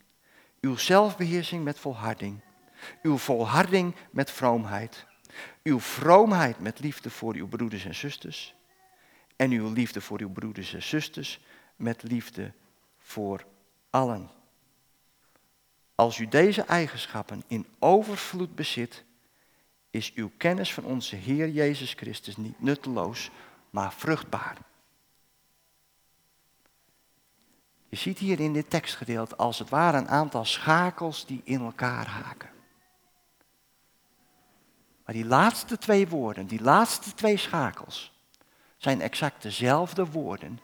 Uw 0.60 0.76
zelfbeheersing 0.76 1.64
met 1.64 1.78
volharding 1.78 2.40
uw 3.02 3.16
volharding 3.16 3.94
met 4.10 4.30
vroomheid. 4.30 5.06
Uw 5.62 5.80
vroomheid 5.80 6.60
met 6.60 6.80
liefde 6.80 7.10
voor 7.10 7.34
uw 7.34 7.48
broeders 7.48 7.84
en 7.84 7.94
zusters. 7.94 8.54
En 9.38 9.50
uw 9.50 9.72
liefde 9.72 10.00
voor 10.00 10.20
uw 10.20 10.30
broeders 10.30 10.74
en 10.74 10.82
zusters 10.82 11.40
met 11.76 12.02
liefde 12.02 12.52
voor 12.98 13.44
allen. 13.90 14.30
Als 15.94 16.18
u 16.18 16.28
deze 16.28 16.62
eigenschappen 16.62 17.42
in 17.46 17.66
overvloed 17.78 18.54
bezit, 18.54 19.04
is 19.90 20.14
uw 20.14 20.30
kennis 20.36 20.72
van 20.74 20.84
onze 20.84 21.16
Heer 21.16 21.48
Jezus 21.48 21.92
Christus 21.92 22.36
niet 22.36 22.60
nutteloos, 22.60 23.30
maar 23.70 23.92
vruchtbaar. 23.92 24.58
Je 27.88 27.96
ziet 27.96 28.18
hier 28.18 28.40
in 28.40 28.52
dit 28.52 28.70
tekstgedeelte 28.70 29.36
als 29.36 29.58
het 29.58 29.68
ware 29.68 29.98
een 29.98 30.08
aantal 30.08 30.44
schakels 30.44 31.26
die 31.26 31.40
in 31.44 31.60
elkaar 31.60 32.06
haken. 32.06 32.50
Maar 35.04 35.14
die 35.14 35.26
laatste 35.26 35.78
twee 35.78 36.08
woorden, 36.08 36.46
die 36.46 36.62
laatste 36.62 37.14
twee 37.14 37.36
schakels, 37.36 38.17
zijn 38.78 39.00
exact 39.00 39.42
dezelfde 39.42 40.06
woorden 40.06 40.60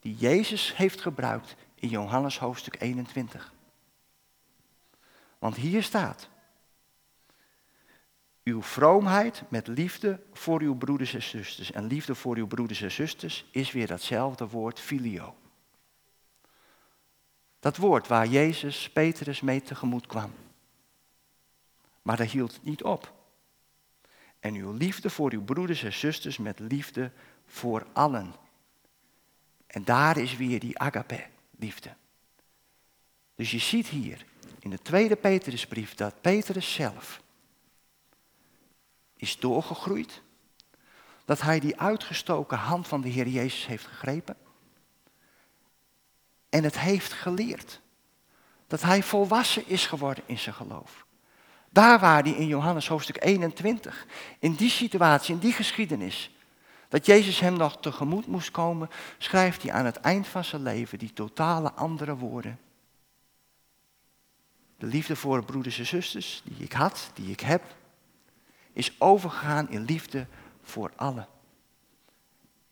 die 0.00 0.16
Jezus 0.16 0.76
heeft 0.76 1.00
gebruikt 1.00 1.56
in 1.74 1.88
Johannes 1.88 2.38
hoofdstuk 2.38 2.80
21. 2.80 3.52
Want 5.38 5.56
hier 5.56 5.82
staat, 5.82 6.28
uw 8.44 8.62
vroomheid 8.62 9.42
met 9.48 9.66
liefde 9.66 10.20
voor 10.32 10.60
uw 10.60 10.74
broeders 10.76 11.14
en 11.14 11.22
zusters. 11.22 11.72
En 11.72 11.86
liefde 11.86 12.14
voor 12.14 12.36
uw 12.36 12.46
broeders 12.46 12.82
en 12.82 12.92
zusters 12.92 13.44
is 13.50 13.72
weer 13.72 13.86
datzelfde 13.86 14.48
woord 14.48 14.80
filio. 14.80 15.34
Dat 17.60 17.76
woord 17.76 18.08
waar 18.08 18.26
Jezus 18.26 18.90
Petrus 18.90 19.40
mee 19.40 19.62
tegemoet 19.62 20.06
kwam. 20.06 20.32
Maar 22.02 22.16
dat 22.16 22.30
hield 22.30 22.58
niet 22.62 22.82
op. 22.82 23.12
En 24.44 24.54
uw 24.54 24.72
liefde 24.72 25.10
voor 25.10 25.32
uw 25.32 25.42
broeders 25.42 25.82
en 25.82 25.92
zusters 25.92 26.38
met 26.38 26.58
liefde 26.58 27.10
voor 27.46 27.86
allen. 27.92 28.34
En 29.66 29.84
daar 29.84 30.16
is 30.16 30.36
weer 30.36 30.60
die 30.60 30.78
agape, 30.78 31.26
liefde. 31.58 31.94
Dus 33.34 33.50
je 33.50 33.58
ziet 33.58 33.88
hier 33.88 34.24
in 34.58 34.70
de 34.70 34.82
tweede 34.82 35.16
Petrusbrief 35.16 35.94
dat 35.94 36.20
Petrus 36.20 36.74
zelf 36.74 37.22
is 39.16 39.38
doorgegroeid. 39.38 40.22
Dat 41.24 41.40
hij 41.40 41.60
die 41.60 41.80
uitgestoken 41.80 42.58
hand 42.58 42.88
van 42.88 43.00
de 43.00 43.08
Heer 43.08 43.28
Jezus 43.28 43.66
heeft 43.66 43.86
gegrepen. 43.86 44.36
En 46.48 46.64
het 46.64 46.78
heeft 46.78 47.12
geleerd. 47.12 47.80
Dat 48.66 48.82
hij 48.82 49.02
volwassen 49.02 49.68
is 49.68 49.86
geworden 49.86 50.24
in 50.26 50.38
zijn 50.38 50.54
geloof. 50.54 51.03
Daar 51.74 52.00
waar 52.00 52.22
hij 52.22 52.32
in 52.32 52.46
Johannes 52.46 52.88
hoofdstuk 52.88 53.24
21, 53.24 54.06
in 54.38 54.54
die 54.54 54.70
situatie, 54.70 55.34
in 55.34 55.40
die 55.40 55.52
geschiedenis, 55.52 56.30
dat 56.88 57.06
Jezus 57.06 57.40
hem 57.40 57.56
nog 57.56 57.80
tegemoet 57.80 58.26
moest 58.26 58.50
komen, 58.50 58.90
schrijft 59.18 59.62
hij 59.62 59.72
aan 59.72 59.84
het 59.84 59.96
eind 59.96 60.28
van 60.28 60.44
zijn 60.44 60.62
leven 60.62 60.98
die 60.98 61.12
totale 61.12 61.72
andere 61.72 62.16
woorden. 62.16 62.58
De 64.76 64.86
liefde 64.86 65.16
voor 65.16 65.44
broeders 65.44 65.78
en 65.78 65.86
zusters 65.86 66.42
die 66.44 66.64
ik 66.64 66.72
had, 66.72 67.10
die 67.14 67.30
ik 67.30 67.40
heb, 67.40 67.76
is 68.72 69.00
overgegaan 69.00 69.70
in 69.70 69.84
liefde 69.84 70.26
voor 70.62 70.92
allen. 70.96 71.28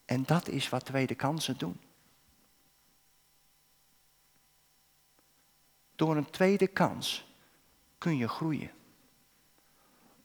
En 0.04 0.22
dat 0.24 0.48
is 0.48 0.68
wat 0.68 0.84
tweede 0.84 1.14
kansen 1.14 1.58
doen. 1.58 1.80
Door 5.96 6.16
een 6.16 6.30
tweede 6.30 6.66
kans 6.66 7.24
kun 7.98 8.16
je 8.16 8.28
groeien. 8.28 8.70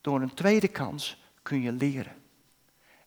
Door 0.08 0.20
een 0.20 0.34
tweede 0.34 0.68
kans 0.68 1.16
kun 1.42 1.60
je 1.60 1.72
leren. 1.72 2.16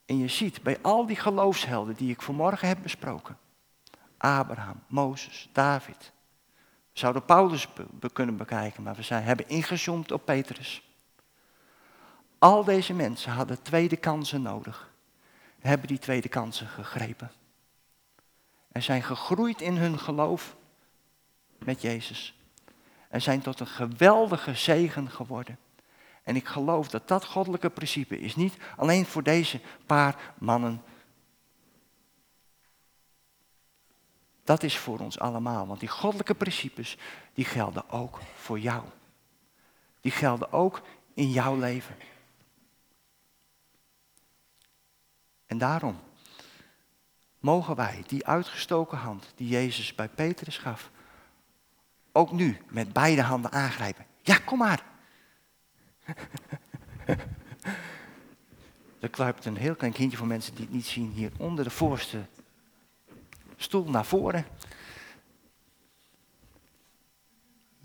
En 0.06 0.18
je 0.18 0.28
ziet 0.28 0.62
bij 0.62 0.78
al 0.82 1.06
die 1.06 1.16
geloofshelden 1.16 1.94
die 1.94 2.10
ik 2.10 2.22
vanmorgen 2.22 2.68
heb 2.68 2.78
besproken. 2.82 3.38
Abraham, 4.16 4.82
Mozes, 4.86 5.48
David. 5.52 6.12
We 6.92 6.98
zouden 6.98 7.24
Paulus 7.24 7.68
kunnen 8.12 8.36
bekijken, 8.36 8.82
maar 8.82 8.94
we 8.94 9.02
zijn, 9.02 9.24
hebben 9.24 9.48
ingezoomd 9.48 10.12
op 10.12 10.24
Petrus. 10.24 10.82
Al 12.38 12.64
deze 12.64 12.94
mensen 12.94 13.32
hadden 13.32 13.62
tweede 13.62 13.96
kansen 13.96 14.42
nodig. 14.42 14.92
Hebben 15.58 15.88
die 15.88 15.98
tweede 15.98 16.28
kansen 16.28 16.66
gegrepen. 16.66 17.30
En 18.72 18.82
zijn 18.82 19.02
gegroeid 19.02 19.60
in 19.60 19.76
hun 19.76 19.98
geloof 19.98 20.56
met 21.58 21.80
Jezus. 21.80 22.38
En 23.08 23.22
zijn 23.22 23.40
tot 23.40 23.60
een 23.60 23.66
geweldige 23.66 24.54
zegen 24.54 25.10
geworden. 25.10 25.58
En 26.22 26.36
ik 26.36 26.46
geloof 26.46 26.88
dat 26.88 27.08
dat 27.08 27.24
goddelijke 27.24 27.70
principe 27.70 28.20
is 28.20 28.36
niet 28.36 28.56
alleen 28.76 29.06
voor 29.06 29.22
deze 29.22 29.60
paar 29.86 30.34
mannen. 30.38 30.82
Dat 34.44 34.62
is 34.62 34.78
voor 34.78 34.98
ons 34.98 35.18
allemaal, 35.18 35.66
want 35.66 35.80
die 35.80 35.88
goddelijke 35.88 36.34
principes, 36.34 36.98
die 37.34 37.44
gelden 37.44 37.90
ook 37.90 38.20
voor 38.36 38.58
jou. 38.58 38.84
Die 40.00 40.12
gelden 40.12 40.52
ook 40.52 40.82
in 41.14 41.30
jouw 41.30 41.56
leven. 41.56 41.96
En 45.46 45.58
daarom 45.58 46.00
mogen 47.38 47.76
wij 47.76 48.04
die 48.06 48.26
uitgestoken 48.26 48.98
hand 48.98 49.32
die 49.36 49.48
Jezus 49.48 49.94
bij 49.94 50.08
Petrus 50.08 50.58
gaf, 50.58 50.90
ook 52.12 52.32
nu 52.32 52.60
met 52.68 52.92
beide 52.92 53.22
handen 53.22 53.52
aangrijpen. 53.52 54.06
Ja, 54.22 54.38
kom 54.38 54.58
maar. 54.58 54.91
Er 59.00 59.10
kruipt 59.10 59.44
een 59.44 59.56
heel 59.56 59.74
klein 59.74 59.92
kindje 59.92 60.16
voor 60.16 60.26
mensen 60.26 60.54
die 60.54 60.64
het 60.64 60.74
niet 60.74 60.86
zien 60.86 61.10
hier 61.10 61.32
onder 61.38 61.64
de 61.64 61.70
voorste 61.70 62.24
stoel 63.56 63.90
naar 63.90 64.04
voren. 64.04 64.46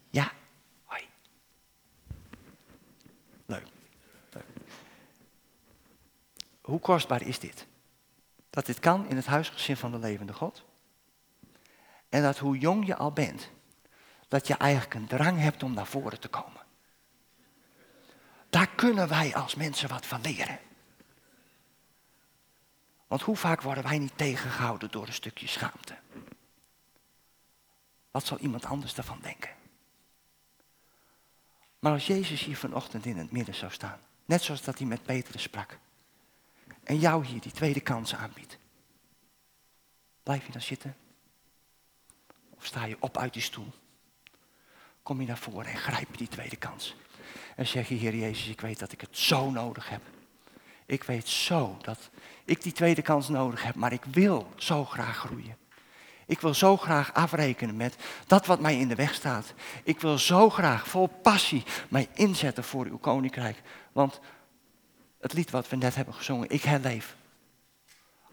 Ja, 0.10 0.32
hoi. 0.86 1.08
Leuk. 3.46 3.66
Leuk. 4.32 4.46
Hoe 6.62 6.80
kostbaar 6.80 7.22
is 7.22 7.40
dit? 7.40 7.68
Dat 8.50 8.66
dit 8.66 8.80
kan 8.80 9.08
in 9.08 9.16
het 9.16 9.26
huisgezin 9.26 9.78
van 9.78 9.92
de 9.92 10.00
levende 10.00 10.34
God. 10.34 10.64
En 12.10 12.22
dat 12.22 12.38
hoe 12.38 12.58
jong 12.58 12.86
je 12.86 12.96
al 12.96 13.12
bent, 13.12 13.50
dat 14.28 14.48
je 14.48 14.54
eigenlijk 14.54 14.94
een 14.94 15.08
drang 15.08 15.40
hebt 15.40 15.64
om 15.64 15.74
naar 15.74 15.88
voren 15.88 16.20
te 16.20 16.28
komen. 16.28 16.62
Kunnen 18.78 19.08
wij 19.08 19.36
als 19.36 19.56
mensen 19.56 19.90
wat 19.90 20.06
van 20.06 20.22
leren. 20.22 20.60
Want 23.08 23.22
hoe 23.22 23.36
vaak 23.36 23.62
worden 23.62 23.84
wij 23.84 23.98
niet 23.98 24.18
tegengehouden 24.18 24.92
door 24.92 25.08
een 25.08 25.14
stukje 25.14 25.48
schaamte? 25.48 25.98
Wat 28.12 28.26
zal 28.26 28.38
iemand 28.38 28.66
anders 28.66 28.94
daarvan 28.94 29.20
denken? 29.22 29.56
Maar 31.80 31.92
als 31.92 32.08
Jezus 32.08 32.44
hier 32.44 32.58
vanochtend 32.58 33.06
in 33.06 33.18
het 33.18 33.32
midden 33.32 33.56
zou 33.56 33.72
staan, 33.72 34.00
net 34.26 34.42
zoals 34.42 34.62
dat 34.62 34.78
hij 34.78 34.88
met 34.88 35.04
Petrus 35.04 35.42
sprak, 35.42 35.78
en 36.84 37.00
jou 37.00 37.26
hier 37.26 37.42
die 37.42 37.52
tweede 37.52 37.82
kans 37.82 38.16
aanbiedt, 38.16 38.58
blijf 40.24 40.46
je 40.46 40.52
dan 40.52 40.62
zitten? 40.62 40.98
Of 42.50 42.66
sta 42.66 42.86
je 42.86 42.98
op 43.00 43.18
uit 43.18 43.34
die 43.34 43.42
stoel? 43.42 43.74
Kom 45.04 45.22
je 45.22 45.28
naar 45.28 45.38
voren 45.38 45.72
en 45.72 45.78
grijp 45.78 46.12
je 46.12 46.18
die 46.18 46.28
tweede 46.28 46.56
kans? 46.56 46.96
En 47.58 47.68
zeg 47.68 47.90
je, 47.90 47.96
Heer 47.96 48.16
Jezus, 48.16 48.48
ik 48.48 48.62
weet 48.62 48.80
dat 48.80 48.92
ik 48.92 49.02
het 49.02 49.18
zo 49.18 49.50
nodig 49.50 49.90
heb. 49.90 50.02
Ik 50.86 51.04
weet 51.04 51.28
zo 51.28 51.78
dat 51.82 52.10
ik 52.46 52.62
die 52.64 52.72
tweede 52.72 53.02
kans 53.02 53.28
nodig 53.28 53.64
heb, 53.64 53.76
maar 53.76 53.94
ik 53.94 54.04
wil 54.12 54.48
zo 54.56 54.86
graag 54.86 55.18
groeien. 55.18 55.58
Ik 56.26 56.42
wil 56.42 56.54
zo 56.54 56.78
graag 56.78 57.14
afrekenen 57.14 57.76
met 57.76 57.96
dat 58.28 58.46
wat 58.46 58.60
mij 58.60 58.80
in 58.80 58.88
de 58.88 58.96
weg 58.96 59.14
staat. 59.14 59.54
Ik 59.84 60.00
wil 60.00 60.18
zo 60.18 60.50
graag 60.50 60.88
vol 60.88 61.08
passie 61.08 61.64
mij 61.90 62.08
inzetten 62.14 62.64
voor 62.64 62.86
uw 62.86 62.98
koninkrijk. 62.98 63.62
Want 63.92 64.20
het 65.20 65.34
lied 65.34 65.52
wat 65.52 65.70
we 65.70 65.76
net 65.76 65.96
hebben 65.96 66.14
gezongen, 66.14 66.50
ik 66.50 66.64
herleef. 66.64 67.16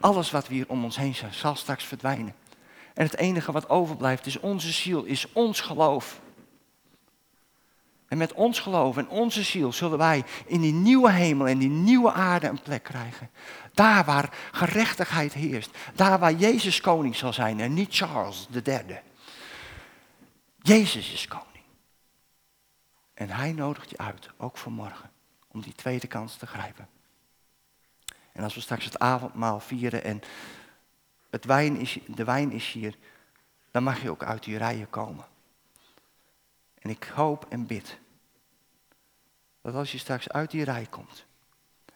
Alles 0.01 0.31
wat 0.31 0.49
we 0.49 0.55
hier 0.55 0.69
om 0.69 0.85
ons 0.85 0.97
heen 0.97 1.15
zijn, 1.15 1.35
zal 1.35 1.57
straks 1.57 1.85
verdwijnen. 1.85 2.35
En 2.95 3.05
het 3.05 3.17
enige 3.17 3.53
wat 3.53 3.69
overblijft 3.69 4.27
is 4.27 4.41
onze 4.41 4.73
ziel, 4.73 5.05
is 5.05 5.33
ons 5.33 5.61
geloof. 5.61 6.21
En 8.09 8.19
met 8.19 8.33
ons 8.33 8.61
geloof 8.61 8.97
en 8.97 9.09
onze 9.09 9.43
ziel 9.43 9.73
zullen 9.73 9.99
wij 9.99 10.25
in 10.47 10.61
die 10.61 10.73
nieuwe 10.73 11.11
hemel 11.11 11.49
en 11.49 11.59
die 11.59 11.69
nieuwe 11.69 12.13
aarde 12.13 12.49
een 12.49 12.63
plek 12.63 12.83
krijgen. 12.83 13.31
Daar 13.73 14.05
waar 14.05 14.37
gerechtigheid 14.53 15.33
heerst. 15.33 15.71
Daar 15.95 16.19
waar 16.19 16.33
Jezus 16.33 16.81
koning 16.81 17.17
zal 17.17 17.33
zijn 17.33 17.61
en 17.61 17.75
niet 17.75 17.97
Charles 17.97 18.47
de 18.51 18.63
derde. 18.63 19.03
Jezus 20.59 21.13
is 21.13 21.29
koning. 21.29 21.65
En 23.15 23.31
hij 23.31 23.53
nodigt 23.53 23.91
je 23.91 23.99
uit, 23.99 24.31
ook 24.37 24.57
vanmorgen, 24.57 25.11
om 25.49 25.61
die 25.61 25.75
tweede 25.75 26.07
kans 26.07 26.37
te 26.37 26.47
grijpen. 26.47 26.89
En 28.33 28.43
als 28.43 28.55
we 28.55 28.61
straks 28.61 28.85
het 28.85 28.99
avondmaal 28.99 29.61
vieren 29.61 30.05
en 30.05 30.21
het 31.31 31.45
wijn 31.45 31.77
is, 31.77 31.99
de 32.07 32.25
wijn 32.25 32.53
is 32.53 32.73
hier, 32.73 32.97
dan 33.71 33.83
mag 33.83 34.03
je 34.03 34.11
ook 34.11 34.23
uit 34.23 34.45
die 34.45 34.59
rijen 34.59 34.91
komen. 34.91 35.25
En 36.85 36.91
ik 36.91 37.05
hoop 37.05 37.47
en 37.49 37.67
bid 37.67 37.99
dat 39.61 39.75
als 39.75 39.93
je 39.93 39.99
straks 39.99 40.29
uit 40.29 40.51
die 40.51 40.65
rij 40.65 40.87
komt 40.87 41.27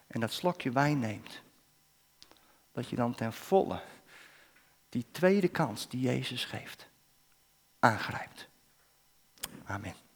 en 0.06 0.20
dat 0.20 0.32
slokje 0.32 0.70
wijn 0.70 0.98
neemt, 0.98 1.42
dat 2.72 2.88
je 2.88 2.96
dan 2.96 3.14
ten 3.14 3.32
volle 3.32 3.82
die 4.88 5.06
tweede 5.10 5.48
kans 5.48 5.88
die 5.88 6.00
Jezus 6.00 6.44
geeft, 6.44 6.88
aangrijpt. 7.78 8.48
Amen. 9.64 10.07